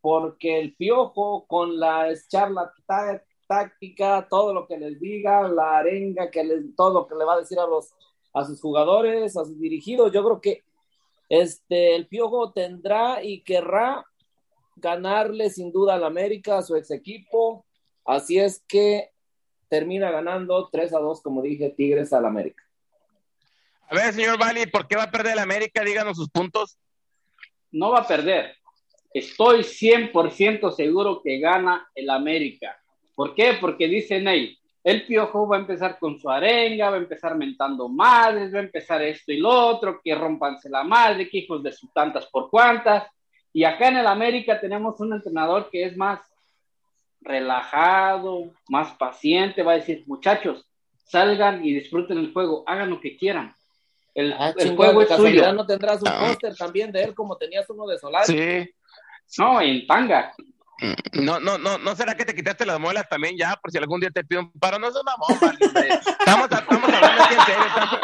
[0.00, 6.30] porque el piojo con la charla tá- táctica, todo lo que les diga, la arenga,
[6.30, 7.90] que les, todo lo que le va a decir a los
[8.34, 10.64] a sus jugadores, a sus dirigidos, yo creo que
[11.28, 14.04] este el piojo tendrá y querrá
[14.76, 17.64] ganarle sin duda al América, a su ex equipo.
[18.04, 19.10] Así es que
[19.68, 22.62] termina ganando 3 a 2, como dije, Tigres al América.
[23.88, 25.82] A ver, señor Vali, ¿por qué va a perder el América?
[25.84, 26.78] Díganos sus puntos.
[27.70, 28.56] No va a perder.
[29.12, 32.80] Estoy 100% seguro que gana el América.
[33.14, 33.56] ¿Por qué?
[33.60, 37.88] Porque dice Ney, el Piojo va a empezar con su arenga, va a empezar mentando
[37.88, 41.72] madres, va a empezar esto y lo otro, que rompanse la madre, que hijos de
[41.72, 43.04] sus tantas por cuantas.
[43.52, 46.20] Y acá en el América tenemos un entrenador que es más
[47.20, 50.66] relajado, más paciente, va a decir, muchachos,
[51.04, 53.54] salgan y disfruten el juego, hagan lo que quieran.
[54.14, 55.52] El, Ah, el juego es suyo.
[55.52, 56.26] no tendrás un Ah.
[56.28, 58.26] póster también de él como tenías uno de Solari.
[58.26, 58.70] Sí.
[59.38, 60.34] No, en tanga.
[61.12, 63.56] No, no, no, ¿no será que te quitaste las muelas también ya?
[63.56, 65.88] Por si algún día te pido un paro, no seas mamón, hombre.
[66.18, 67.64] Estamos, estamos hablando aquí en serio.
[67.66, 68.00] estamos-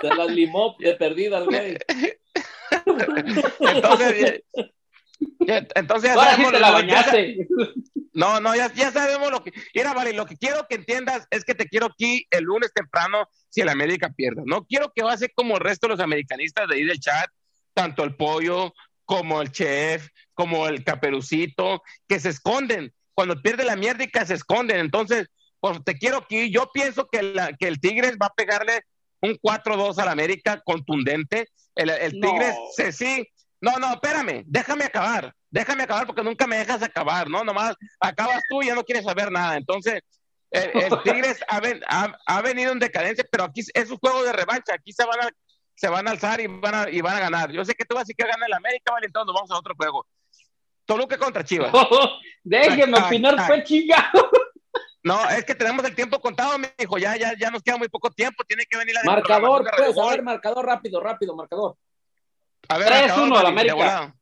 [0.00, 1.78] Se las limó de perdida el güey.
[3.60, 4.42] Entonces,
[5.40, 7.06] ya- entonces ya Ahora sí sabemos te la lo- ya.
[8.14, 9.52] No, no, ya, ya sabemos lo que.
[9.74, 13.28] Mira, vale, lo que quiero que entiendas es que te quiero aquí el lunes temprano
[13.48, 14.42] si el América pierde.
[14.44, 17.00] No quiero que va a ser como el resto de los americanistas de ahí del
[17.00, 17.30] chat,
[17.72, 18.74] tanto el pollo
[19.04, 22.92] como el chef, como el caperucito, que se esconden.
[23.14, 24.78] Cuando pierde la mierda se esconden.
[24.78, 25.28] Entonces,
[25.60, 26.50] pues te quiero aquí.
[26.50, 28.80] Yo pienso que, la, que el Tigres va a pegarle
[29.20, 31.48] un 4-2 al América contundente.
[31.74, 32.28] El, el No.
[32.30, 33.26] Tigres se sí.
[33.60, 37.44] No, no, espérame, déjame acabar, déjame acabar porque nunca me dejas acabar, ¿no?
[37.44, 39.56] Nomás acabas tú y ya no quieres saber nada.
[39.56, 40.00] Entonces,
[40.50, 44.24] el, el Tigres ha, ven- ha- ha venido en decadencia, pero aquí es un juego
[44.24, 45.30] de revancha, aquí se van a,
[45.74, 47.50] se van a alzar y van a, y van a ganar.
[47.50, 49.58] Yo sé que tú vas a decir que gana el América, vale, entonces vamos a
[49.58, 50.06] otro juego.
[50.84, 51.72] Toluca contra Chivas.
[52.42, 53.46] Déjeme Tac, opinar, tac.
[53.46, 54.30] fue chingado.
[55.04, 57.88] No, es que tenemos el tiempo contado, mi hijo, ya, ya, ya nos queda muy
[57.88, 61.76] poco tiempo, tiene que venir la Marcador, pues, a ver, marcador rápido, rápido, marcador.
[62.68, 64.14] A ver, 3-1 acabamos, al América.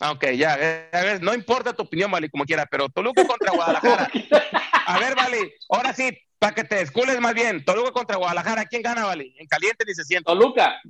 [0.00, 3.24] Ah, Ok, ya, eh, a ver, no importa tu opinión, Vali, como quiera, pero Toluca
[3.26, 4.10] contra Guadalajara.
[4.86, 8.82] A ver, Vali, ahora sí, para que te escules más bien, Toluca contra Guadalajara, ¿quién
[8.82, 9.34] gana, Vali?
[9.38, 10.24] En caliente ni se siente.
[10.24, 10.80] Toluca.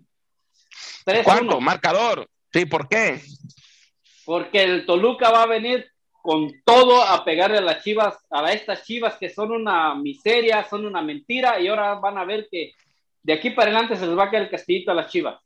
[1.05, 1.23] 3-1.
[1.25, 1.61] ¿Cuánto?
[1.61, 2.29] Marcador.
[2.53, 3.23] Sí, ¿por qué?
[4.25, 8.83] Porque el Toluca va a venir con todo a pegarle a las chivas, a estas
[8.85, 12.73] chivas que son una miseria, son una mentira, y ahora van a ver que
[13.23, 15.39] de aquí para adelante se les va a caer el castillito a las chivas.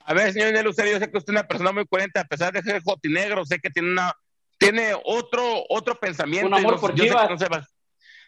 [0.00, 2.24] A ver, señor Nelo Lucero, yo sé que usted es una persona muy coherente, a
[2.24, 4.12] pesar de ser jotinegro, sé que tiene una,
[4.58, 6.48] tiene otro, otro pensamiento.
[6.48, 7.30] Un amor no- por yo sé que Chivas.
[7.30, 7.38] no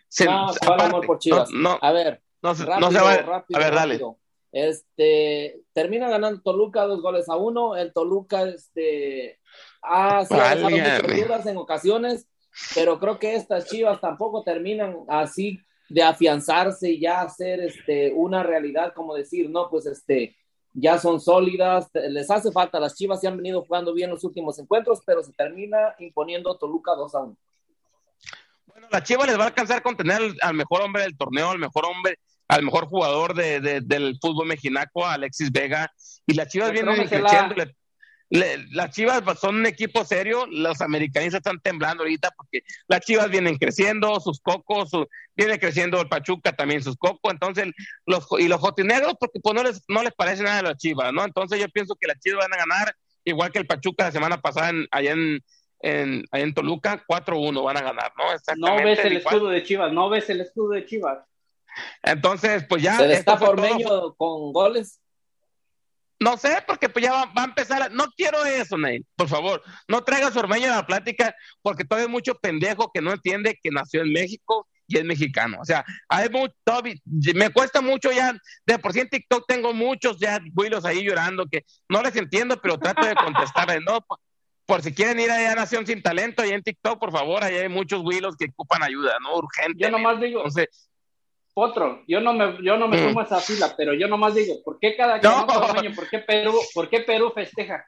[0.09, 1.51] se se- No, ¿cuál aparte, amor por Chivas?
[1.51, 3.17] No, no, A ver, no se- rápido, no se va.
[3.19, 3.95] rápido, a ver, dale.
[3.95, 4.19] rápido.
[4.51, 7.77] Este, termina ganando Toluca dos goles a uno.
[7.77, 9.39] El Toluca, este,
[9.83, 10.71] ha, Válgame.
[10.71, 12.29] muchas dudas en ocasiones,
[12.75, 18.43] pero creo que estas chivas tampoco terminan así de afianzarse y ya hacer este, una
[18.43, 20.37] realidad, como decir, no, pues este,
[20.75, 22.79] ya son sólidas, les hace falta.
[22.81, 26.95] Las chivas ya han venido jugando bien los últimos encuentros, pero se termina imponiendo Toluca
[26.95, 27.37] 2 a 1.
[28.79, 31.51] Bueno, la Chiva les va a alcanzar con tener al, al mejor hombre del torneo,
[31.51, 35.93] al mejor hombre, al mejor jugador de, de- del fútbol mexicano, Alexis Vega.
[36.27, 37.55] Y las Chivas vienen creciendo.
[38.31, 43.01] le- las Chivas pues, son un equipo serio, los americanistas están temblando ahorita porque las
[43.01, 47.67] Chivas vienen creciendo, sus cocos, su- viene creciendo el Pachuca también sus cocos, entonces
[48.07, 51.13] los y los jotinegros porque pues no les no les parece nada de las Chivas,
[51.13, 51.25] ¿no?
[51.25, 54.41] Entonces yo pienso que las Chivas van a ganar igual que el Pachuca la semana
[54.41, 55.41] pasada en, allá en
[55.81, 58.25] en, en Toluca 4-1 van a ganar, ¿no?
[58.57, 59.35] No ves el igual.
[59.35, 61.19] escudo de Chivas, no ves el escudo de Chivas.
[62.03, 63.51] Entonces, pues ya Se todo.
[63.51, 65.01] Ormeño con goles.
[66.21, 67.81] No sé, porque pues ya va, va a empezar.
[67.83, 69.05] a- No quiero eso, Ney.
[69.15, 73.13] Por favor, no traigas Ormeño a la plática, porque todavía hay mucho pendejo que no
[73.13, 75.59] entiende que nació en México y es mexicano.
[75.61, 76.97] O sea, hay mu- todavía-
[77.37, 78.35] me cuesta mucho ya.
[78.67, 82.61] De por sí en TikTok tengo muchos ya güilos ahí llorando que no les entiendo,
[82.61, 84.05] pero trato de contestarles, ¿no?
[84.69, 87.55] Por, si quieren ir allá a Nación Sin Talento, ahí en TikTok, por favor, ahí
[87.57, 89.35] hay muchos güilos que ocupan ayuda, ¿no?
[89.39, 89.79] Urgente.
[89.83, 90.91] Yo nomás digo, Entonces,
[91.55, 93.09] Potro, yo no me, yo no me Mm.
[93.09, 95.47] sumo a esa fila, pero yo nomás digo, ¿por qué cada No.
[95.47, 97.83] Ormeño, por qué Perú, por qué Perú festeja?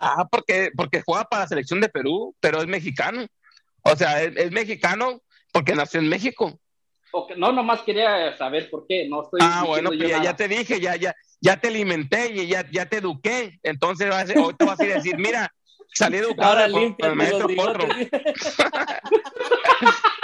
[0.00, 3.24] Ah, porque, porque juega para la selección de Perú, pero es mexicano.
[3.82, 5.20] O sea, es, es mexicano
[5.52, 6.58] porque nació en México.
[7.36, 10.80] No, nomás quería saber por qué, no estoy Ah, bueno, pues ya, ya te dije,
[10.80, 13.60] ya, ya, ya te alimenté y ya, ya te eduqué.
[13.62, 15.48] Entonces vas a- ahorita vas a ir a decir, mira,
[15.94, 17.88] salí educado Ahora por- por el maestro Potro.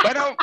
[0.03, 0.37] Bueno,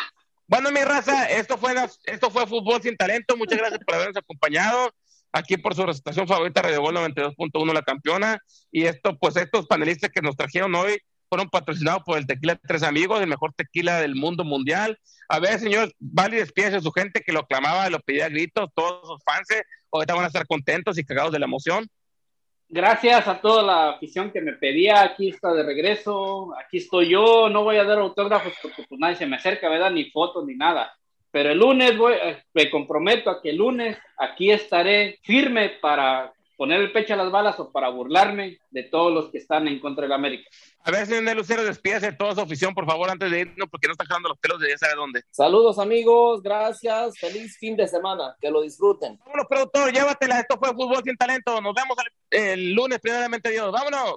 [0.47, 1.73] bueno, mi raza, esto fue,
[2.05, 3.35] esto fue Fútbol Sin Talento.
[3.37, 4.91] Muchas gracias por habernos acompañado
[5.31, 8.39] aquí por su estación favorita, Radio Gol 92.1, la campeona.
[8.71, 10.99] Y esto, pues estos panelistas que nos trajeron hoy
[11.29, 14.97] fueron patrocinados por el Tequila Tres Amigos, el mejor tequila del mundo mundial.
[15.27, 18.69] A ver, señor, vale, despídese de su gente que lo clamaba, lo pedía a gritos,
[18.73, 19.49] todos sus fans.
[19.51, 21.87] eh, Ahorita van a estar contentos y cagados de la emoción.
[22.69, 27.49] Gracias a toda la afición que me pedía, aquí está de regreso, aquí estoy yo,
[27.49, 29.89] no voy a dar autógrafos porque pues nadie se me acerca, ¿verdad?
[29.89, 30.93] Ni fotos ni nada.
[31.31, 36.33] Pero el lunes voy, eh, me comprometo a que el lunes aquí estaré firme para
[36.57, 39.79] poner el pecho a las balas o para burlarme de todos los que están en
[39.79, 40.49] contra del América.
[40.83, 43.87] A ver, señor Lucero, despídase de toda su afición, por favor, antes de irnos, porque
[43.87, 45.23] no está jalando los pelos de ya sabe dónde.
[45.31, 49.17] Saludos amigos, gracias, feliz fin de semana, que lo disfruten.
[49.19, 50.39] Vámonos, productor, llévatela.
[50.39, 51.61] Esto fue Fútbol Sin Talento.
[51.61, 51.97] Nos vemos
[52.31, 53.71] el, el lunes, primeramente Dios.
[53.71, 54.15] Vámonos.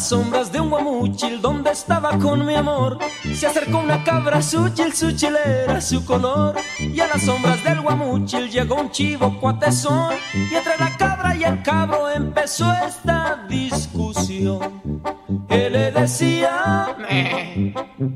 [0.00, 2.98] Las sombras de un guamuchil donde estaba con mi amor.
[3.34, 6.56] Se acercó una cabra suchil, suchilera su color.
[6.78, 10.14] Y a las sombras del guamuchil llegó un chivo cuatezón.
[10.32, 15.02] Y entre la cabra y el cabro empezó esta discusión.
[15.50, 16.96] Él le decía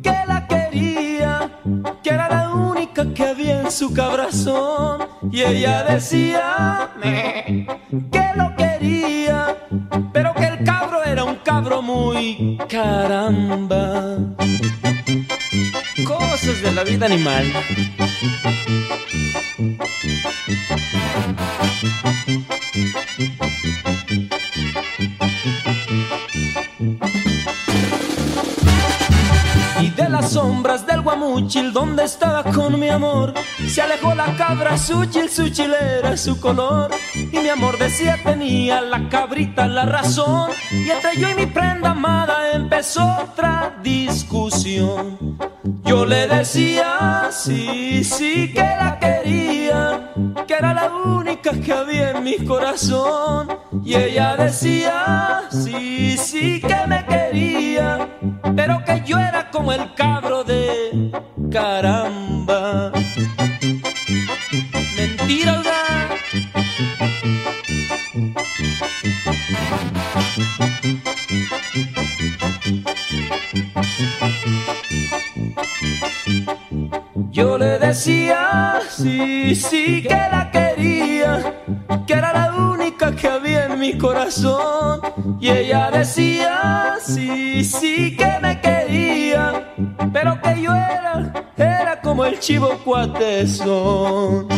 [0.03, 1.51] que la quería
[2.03, 5.07] Que era la única que había en su cabrazón.
[5.31, 6.89] Y ella decía
[8.11, 9.55] que lo quería
[10.13, 10.34] pero
[11.85, 14.17] muy caramba.
[16.07, 17.53] Cosas de la vida animal.
[30.15, 33.35] Las sombras del guamuchil donde estaba con mi amor.
[33.67, 36.93] Se alejó la cabra suchil, suchilera su color.
[37.15, 40.53] Y mi amor decía tenía la cabrita la razón.
[40.71, 45.37] Y entre yo y mi prenda amada empezó otra discusión.
[45.85, 49.14] Yo le decía sí, sí que la quería
[50.55, 53.49] Que era la única que había en mi corazón
[53.85, 58.09] Y ella decía sí, sí que me quería
[58.55, 61.11] Pero que yo era como el cabro de
[61.51, 62.93] caramba
[64.97, 65.55] Mentira.
[77.35, 81.63] Yo le decía, sí, sí que la quería,
[82.07, 85.01] que era la única que había en mi corazón.
[85.41, 89.75] Y ella decía, sí, sí que me quería,
[90.13, 94.49] pero que yo era, era como el chivo cuatezón.